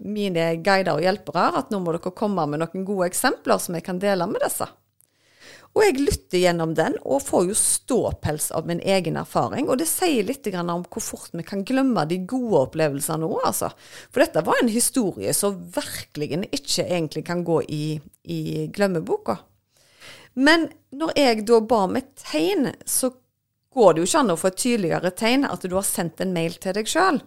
mine 0.00 0.54
guider 0.64 0.96
og 0.96 1.04
hjelpere, 1.04 1.50
at 1.60 1.72
nå 1.72 1.80
må 1.82 1.94
dere 1.96 2.14
komme 2.16 2.46
med 2.50 2.64
noen 2.64 2.86
gode 2.86 3.10
eksempler 3.10 3.62
som 3.62 3.76
jeg 3.78 3.86
kan 3.86 4.00
dele 4.02 4.28
med 4.30 4.44
disse. 4.44 4.68
Og 5.74 5.82
jeg 5.82 5.96
lytter 5.98 6.38
gjennom 6.38 6.74
den, 6.78 6.94
og 7.02 7.24
får 7.26 7.48
jo 7.48 7.56
ståpels 7.58 8.52
av 8.54 8.68
min 8.70 8.78
egen 8.78 9.16
erfaring. 9.18 9.66
Og 9.66 9.80
det 9.80 9.88
sier 9.90 10.22
litt 10.26 10.46
om 10.54 10.84
hvor 10.86 11.02
fort 11.02 11.34
vi 11.34 11.42
kan 11.46 11.64
glemme 11.66 12.04
de 12.06 12.20
gode 12.30 12.60
opplevelsene 12.68 13.26
òg, 13.26 13.40
altså. 13.48 13.72
For 14.14 14.22
dette 14.22 14.44
var 14.46 14.62
en 14.62 14.70
historie 14.70 15.34
som 15.34 15.58
virkelig 15.74 16.46
ikke 16.54 16.86
egentlig 16.86 17.24
kan 17.26 17.42
gå 17.42 17.58
i, 17.66 17.98
i 18.22 18.68
glemmeboka. 18.70 19.40
Men 20.34 20.68
når 20.94 21.18
jeg 21.18 21.44
da 21.50 21.60
ba 21.62 21.84
om 21.88 21.98
et 21.98 22.10
tegn, 22.22 22.70
så 22.86 23.10
går 23.74 23.94
det 23.94 24.02
jo 24.02 24.08
ikke 24.08 24.22
an 24.22 24.34
å 24.34 24.38
få 24.40 24.50
et 24.50 24.60
tydeligere 24.62 25.14
tegn 25.18 25.48
at 25.48 25.64
du 25.66 25.74
har 25.76 25.86
sendt 25.86 26.22
en 26.22 26.34
mail 26.34 26.56
til 26.62 26.76
deg 26.76 26.90
sjøl. 26.90 27.20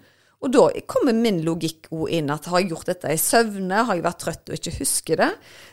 Og 0.45 0.53
da 0.53 0.67
kommer 0.89 1.17
min 1.17 1.39
logikk 1.45 1.87
òg 1.89 2.11
inn, 2.13 2.29
at 2.29 2.45
har 2.51 2.61
jeg 2.61 2.69
gjort 2.71 2.91
dette 2.91 3.09
i 3.09 3.21
søvne, 3.21 3.85
har 3.87 3.97
jeg 3.97 4.05
vært 4.05 4.19
trøtt 4.21 4.51
og 4.51 4.57
ikke 4.59 4.75
husker 4.77 5.21
det? 5.23 5.31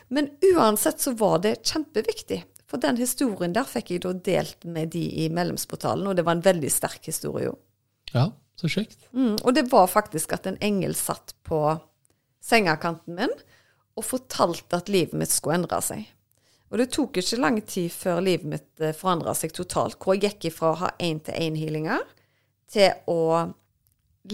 Men 0.09 0.31
uansett 0.53 1.03
så 1.03 1.13
var 1.19 1.43
det 1.43 1.59
kjempeviktig. 1.61 2.41
For 2.65 2.81
den 2.81 2.97
historien 2.97 3.53
der 3.53 3.67
fikk 3.69 3.93
jeg 3.93 4.01
da 4.07 4.15
delt 4.25 4.65
med 4.65 4.89
de 4.95 5.03
i 5.21 5.27
medlemsportalen, 5.29 6.07
og 6.09 6.17
det 6.17 6.25
var 6.25 6.39
en 6.39 6.47
veldig 6.47 6.71
sterk 6.73 7.05
historie 7.11 7.51
jo. 7.51 7.59
Ja, 8.15 8.31
så 8.57 8.71
kjekt. 8.71 8.97
Mm, 9.13 9.35
og 9.37 9.53
det 9.53 9.67
var 9.69 9.91
faktisk 9.91 10.33
at 10.33 10.49
en 10.49 10.57
engel 10.65 10.97
satt 10.97 11.35
på 11.45 11.59
sengekanten 12.45 13.19
min 13.19 13.33
og 13.95 14.05
fortalte 14.05 14.81
at 14.81 14.89
livet 14.91 15.13
mitt 15.17 15.31
skulle 15.31 15.61
endre 15.61 15.79
seg. 15.85 16.09
Og 16.75 16.81
det 16.81 16.89
tok 16.91 17.21
ikke 17.21 17.37
lang 17.39 17.61
tid 17.63 17.87
før 17.87 18.17
livet 18.19 18.49
mitt 18.51 18.81
eh, 18.83 18.91
forandra 18.91 19.31
seg 19.31 19.53
totalt, 19.55 19.95
hvor 19.95 20.17
jeg 20.17 20.25
gikk 20.25 20.49
ifra 20.49 20.73
å 20.73 20.79
ha 20.81 20.89
én-til-én-healinger 20.99 22.01
til 22.75 22.97
å 23.07 23.21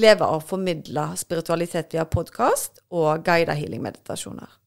leve 0.02 0.26
av 0.26 0.40
å 0.40 0.48
formidle 0.50 1.04
spiritualitet 1.22 1.94
via 1.94 2.08
podkast 2.10 2.82
og 2.90 3.22
guida 3.28 3.54
healing-meditasjoner. 3.54 4.58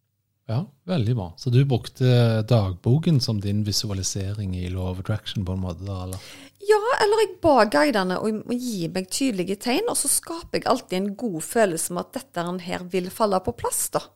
Ja, 0.47 0.61
veldig 0.87 1.19
bra. 1.19 1.29
Så 1.41 1.51
du 1.51 1.65
brukte 1.67 2.45
dagboken 2.47 3.19
som 3.25 3.43
din 3.43 3.65
visualisering 3.67 4.55
i 4.55 4.69
Law 4.71 4.93
of 4.93 5.03
Attraction 5.03 5.43
på 5.43 5.59
en 5.59 5.65
måte? 5.67 5.83
da, 5.83 6.05
eller? 6.07 6.23
Ja, 6.63 6.83
eller 7.03 7.25
jeg 7.25 7.39
ba 7.43 7.57
guidene 7.75 8.23
å 8.23 8.31
gi 8.55 8.87
meg 8.95 9.11
tydelige 9.11 9.59
tegn, 9.67 9.91
og 9.91 9.99
så 9.99 10.15
skaper 10.15 10.61
jeg 10.61 10.71
alltid 10.71 11.01
en 11.01 11.15
god 11.19 11.41
følelse 11.43 11.97
med 11.97 12.07
at 12.07 12.21
dette 12.21 12.51
her 12.71 12.87
vil 12.93 13.11
falle 13.11 13.43
på 13.43 13.59
plass. 13.65 13.89
da. 13.99 14.07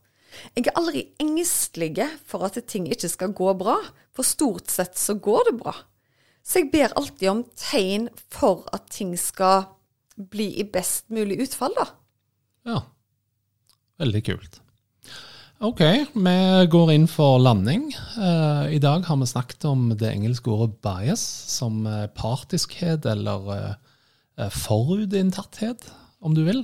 Jeg 0.56 0.68
er 0.68 0.76
aldri 0.78 1.04
engstelig 1.22 2.08
for 2.28 2.44
at 2.46 2.58
ting 2.68 2.88
ikke 2.90 3.10
skal 3.10 3.34
gå 3.36 3.52
bra, 3.58 3.78
for 4.14 4.26
stort 4.26 4.70
sett 4.72 4.98
så 5.00 5.16
går 5.18 5.50
det 5.50 5.56
bra. 5.62 5.74
Så 6.44 6.62
jeg 6.62 6.70
ber 6.72 6.94
alltid 6.96 7.28
om 7.32 7.42
tegn 7.58 8.08
for 8.32 8.68
at 8.72 8.88
ting 8.92 9.12
skal 9.20 9.66
bli 10.32 10.50
i 10.60 10.66
best 10.66 11.08
mulig 11.14 11.40
utfall, 11.44 11.74
da. 11.76 11.90
Ja. 12.68 12.80
Veldig 13.98 14.22
kult. 14.26 14.60
Ok, 15.58 15.82
vi 16.14 16.38
går 16.70 16.92
inn 16.94 17.08
for 17.10 17.40
landing. 17.42 17.88
Uh, 18.14 18.70
I 18.70 18.78
dag 18.78 19.02
har 19.08 19.18
vi 19.18 19.26
snakket 19.26 19.66
om 19.66 19.88
det 19.90 20.12
engelske 20.12 20.52
ordet 20.54 20.78
bias 20.86 21.24
som 21.50 21.82
partiskhet 22.14 23.08
eller 23.10 23.48
uh, 23.50 24.50
forutinntatthet, 24.54 25.88
om 26.22 26.36
du 26.38 26.44
vil 26.46 26.62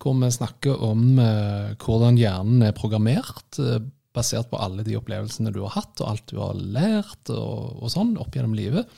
hvor 0.00 0.16
vi 0.16 0.30
snakker 0.32 0.80
om 0.84 1.18
eh, 1.20 1.72
hvordan 1.80 2.18
hjernen 2.18 2.64
er 2.64 2.76
programmert, 2.76 3.58
eh, 3.60 3.80
basert 4.16 4.50
på 4.50 4.58
alle 4.58 4.84
de 4.86 4.96
opplevelsene 4.98 5.52
du 5.54 5.60
har 5.66 5.76
hatt, 5.76 6.00
og 6.00 6.08
alt 6.08 6.30
du 6.32 6.38
har 6.40 6.56
lært 6.56 7.32
og, 7.34 7.76
og 7.78 7.92
sånn 7.92 8.16
opp 8.20 8.34
gjennom 8.34 8.56
livet, 8.56 8.88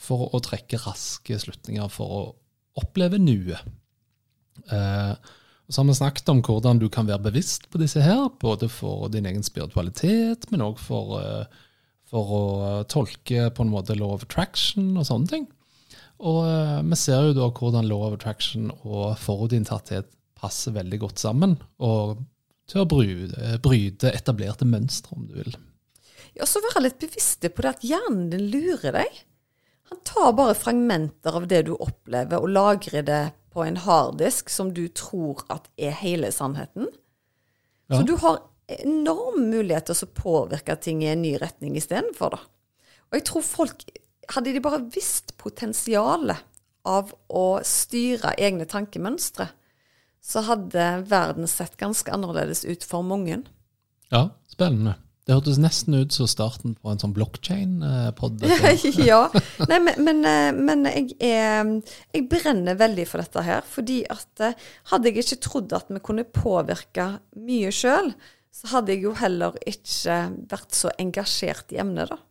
for 0.00 0.30
å 0.34 0.40
trekke 0.44 0.80
raske 0.82 1.38
slutninger 1.40 1.90
for 1.92 2.16
å 2.16 2.22
oppleve 2.80 3.20
nuet. 3.20 3.60
Eh, 4.72 5.12
så 5.66 5.82
har 5.82 5.88
vi 5.88 5.98
snakket 5.98 6.30
om 6.30 6.40
hvordan 6.46 6.80
du 6.80 6.88
kan 6.92 7.08
være 7.08 7.26
bevisst 7.28 7.68
på 7.72 7.80
disse 7.82 8.00
her, 8.02 8.28
både 8.40 8.70
for 8.72 9.10
din 9.12 9.26
egen 9.28 9.44
spiritualitet, 9.46 10.48
men 10.52 10.64
òg 10.64 10.80
for, 10.80 11.18
eh, 11.20 11.62
for, 12.08 12.32
å 12.32 12.42
tolke 12.88 13.50
på 13.52 13.66
en 13.66 13.72
måte 13.74 13.98
law 13.98 14.16
of 14.16 14.24
attraction 14.24 14.94
og 14.96 15.08
sånne 15.08 15.32
ting. 15.32 15.48
Og 16.16 16.46
vi 16.88 16.96
ser 16.96 17.26
jo 17.26 17.32
da 17.36 17.50
hvordan 17.52 17.90
law 17.90 18.06
of 18.06 18.14
attraction 18.16 18.70
og 18.86 19.18
forutinntatthet 19.20 20.06
passer 20.36 20.74
veldig 20.76 21.00
godt 21.02 21.22
sammen. 21.22 21.56
Og 21.82 22.18
til 22.70 22.82
å 22.82 22.88
bryte, 22.90 23.56
bryte 23.62 24.12
etablerte 24.14 24.66
mønstre, 24.68 25.16
om 25.16 25.26
du 25.28 25.38
vil. 25.38 25.56
Ja, 26.36 26.46
så 26.48 26.60
være 26.64 26.84
litt 26.88 27.00
bevisste 27.00 27.50
på 27.52 27.64
det 27.64 27.76
at 27.76 27.86
hjernen 27.86 28.28
din 28.32 28.48
lurer 28.52 28.98
deg. 28.98 29.22
Han 29.92 30.02
tar 30.04 30.34
bare 30.36 30.56
fragmenter 30.58 31.38
av 31.38 31.46
det 31.48 31.62
du 31.68 31.76
opplever, 31.76 32.42
og 32.42 32.52
lagrer 32.52 33.06
det 33.06 33.22
på 33.54 33.64
en 33.64 33.78
harddisk 33.86 34.50
som 34.52 34.72
du 34.74 34.84
tror 34.92 35.44
at 35.52 35.70
er 35.80 35.94
hele 36.02 36.32
sannheten. 36.34 36.90
Ja. 37.86 38.00
Så 38.00 38.02
du 38.08 38.16
har 38.20 38.42
enorm 38.82 39.46
mulighet 39.52 39.86
til 39.88 40.02
å 40.02 40.10
påvirke 40.18 40.74
ting 40.82 41.04
i 41.04 41.12
en 41.12 41.22
ny 41.22 41.36
retning 41.40 41.78
istedenfor, 41.78 42.34
da. 42.34 42.42
Og 43.06 43.20
jeg 43.20 43.28
tror 43.30 43.46
folk 43.46 43.86
Hadde 44.26 44.50
de 44.50 44.58
bare 44.58 44.80
visst 44.90 45.36
potensialet 45.38 46.40
av 46.82 47.12
å 47.30 47.60
styre 47.62 48.32
egne 48.42 48.64
tankemønstre, 48.66 49.46
så 50.26 50.42
hadde 50.48 50.86
verden 51.06 51.46
sett 51.50 51.76
ganske 51.78 52.10
annerledes 52.10 52.64
ut 52.66 52.84
for 52.86 53.06
mange. 53.06 53.44
Ja, 54.10 54.28
spennende. 54.50 54.96
Det 55.26 55.34
hørtes 55.34 55.58
nesten 55.58 55.96
ut 55.98 56.14
som 56.14 56.28
starten 56.30 56.76
på 56.78 56.90
en 56.90 57.00
sånn 57.02 57.14
blockchain-pod. 57.14 58.44
ja. 59.10 59.24
Nei, 59.66 59.80
men, 59.82 59.96
men, 60.06 60.20
eh, 60.22 60.50
men 60.54 60.86
jeg, 60.86 61.16
er, 61.18 61.72
jeg, 62.14 62.26
brenner 62.30 62.78
veldig 62.78 63.06
for 63.10 63.22
dette 63.22 63.42
her. 63.42 63.66
Fordi 63.66 64.04
at 64.10 64.44
eh, 64.46 64.54
hadde 64.92 65.10
jeg 65.10 65.24
ikke 65.24 65.40
trodd 65.48 65.74
at 65.74 65.90
vi 65.90 66.02
kunne 66.06 66.26
påvirke 66.30 67.08
mye 67.42 67.74
sjøl, 67.74 68.12
så 68.54 68.70
hadde 68.76 68.94
jeg 68.94 69.02
jo 69.08 69.16
heller 69.18 69.58
ikke 69.66 70.20
vært 70.46 70.78
så 70.78 70.94
engasjert 70.94 71.74
i 71.74 71.82
emnet, 71.82 72.14
da. 72.14 72.22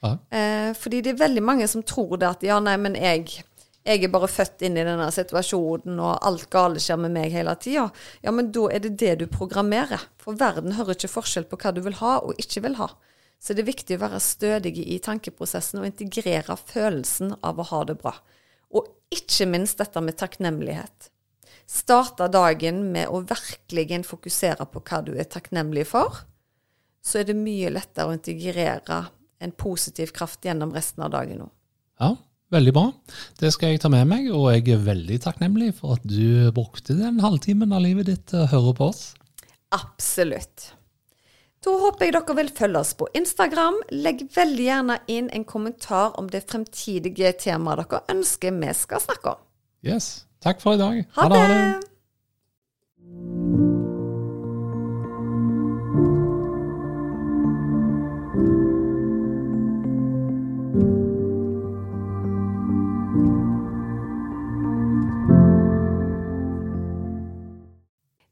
Ja. 0.00 0.12
Eh, 0.34 0.70
fordi 0.80 1.04
det 1.04 1.14
er 1.14 1.22
veldig 1.22 1.42
mange 1.44 1.70
som 1.70 1.84
tror 1.86 2.16
det 2.18 2.32
at 2.32 2.44
ja, 2.46 2.58
nei, 2.64 2.74
men 2.82 2.98
jeg 2.98 3.44
jeg 3.86 4.04
er 4.04 4.12
bare 4.12 4.28
født 4.28 4.64
inn 4.66 4.76
i 4.76 4.84
denne 4.84 5.06
situasjonen, 5.14 6.00
og 6.04 6.18
alt 6.26 6.48
gale 6.52 6.80
skjer 6.82 6.98
med 7.00 7.14
meg 7.14 7.32
hele 7.32 7.54
tida, 7.56 7.86
ja, 8.20 8.32
men 8.34 8.50
da 8.52 8.66
er 8.68 8.82
det 8.84 8.96
det 9.00 9.14
du 9.22 9.26
programmerer. 9.30 10.02
For 10.20 10.36
verden 10.38 10.76
hører 10.76 10.98
ikke 10.98 11.12
forskjell 11.14 11.48
på 11.48 11.58
hva 11.62 11.72
du 11.72 11.80
vil 11.86 11.96
ha 12.02 12.18
og 12.20 12.36
ikke 12.42 12.64
vil 12.66 12.76
ha. 12.80 12.90
Så 13.40 13.56
det 13.56 13.64
er 13.64 13.70
viktig 13.70 13.96
å 13.96 14.02
være 14.02 14.20
stødig 14.20 14.74
i 14.84 14.98
tankeprosessen 15.00 15.80
og 15.80 15.88
integrere 15.88 16.58
følelsen 16.60 17.32
av 17.40 17.62
å 17.62 17.68
ha 17.70 17.80
det 17.88 17.96
bra. 18.02 18.12
Og 18.76 18.90
ikke 19.10 19.48
minst 19.48 19.80
dette 19.80 20.02
med 20.04 20.18
takknemlighet. 20.20 21.08
Starte 21.70 22.28
dagen 22.28 22.82
med 22.92 23.08
å 23.08 23.22
virkelig 23.24 24.02
fokusere 24.04 24.66
på 24.68 24.82
hva 24.84 25.00
du 25.06 25.14
er 25.16 25.30
takknemlig 25.30 25.86
for. 25.88 26.26
Så 27.00 27.22
er 27.22 27.30
det 27.30 27.38
mye 27.38 27.72
lettere 27.72 28.10
å 28.10 28.16
integrere 28.18 29.06
en 29.40 29.54
positiv 29.56 30.12
kraft 30.12 30.44
gjennom 30.44 30.74
resten 30.76 31.06
av 31.06 31.14
dagen 31.14 31.46
òg. 31.46 31.54
Ja, 32.00 32.10
Veldig 32.50 32.72
bra. 32.74 32.88
Det 33.38 33.52
skal 33.54 33.74
jeg 33.74 33.82
ta 33.84 33.90
med 33.92 34.08
meg, 34.10 34.26
og 34.34 34.48
jeg 34.50 34.74
er 34.74 34.82
veldig 34.82 35.20
takknemlig 35.22 35.70
for 35.78 35.94
at 35.98 36.06
du 36.06 36.50
brukte 36.54 36.96
den 36.98 37.20
halvtimen 37.22 37.70
av 37.76 37.84
livet 37.84 38.10
ditt 38.10 38.24
til 38.32 38.42
å 38.42 38.50
høre 38.50 38.74
på 38.74 38.90
oss. 38.90 39.02
Absolutt. 39.74 40.72
Da 41.62 41.74
håper 41.76 42.08
jeg 42.08 42.16
dere 42.16 42.36
vil 42.38 42.50
følge 42.56 42.80
oss 42.80 42.94
på 42.98 43.06
Instagram. 43.20 43.76
Legg 43.92 44.24
veldig 44.34 44.66
gjerne 44.66 44.96
inn 45.12 45.28
en 45.36 45.44
kommentar 45.44 46.16
om 46.18 46.30
det 46.32 46.46
fremtidige 46.48 47.34
temaet 47.38 47.84
dere 47.84 48.02
ønsker 48.16 48.56
vi 48.58 48.74
skal 48.74 49.04
snakke 49.04 49.36
om. 49.36 49.46
Yes. 49.86 50.10
Takk 50.40 50.64
for 50.64 50.74
i 50.74 50.80
dag. 50.80 51.04
Ha, 51.14 51.22
ha 51.22 51.30
det. 51.30 51.40
Ha 51.44 51.54
det. 51.54 51.89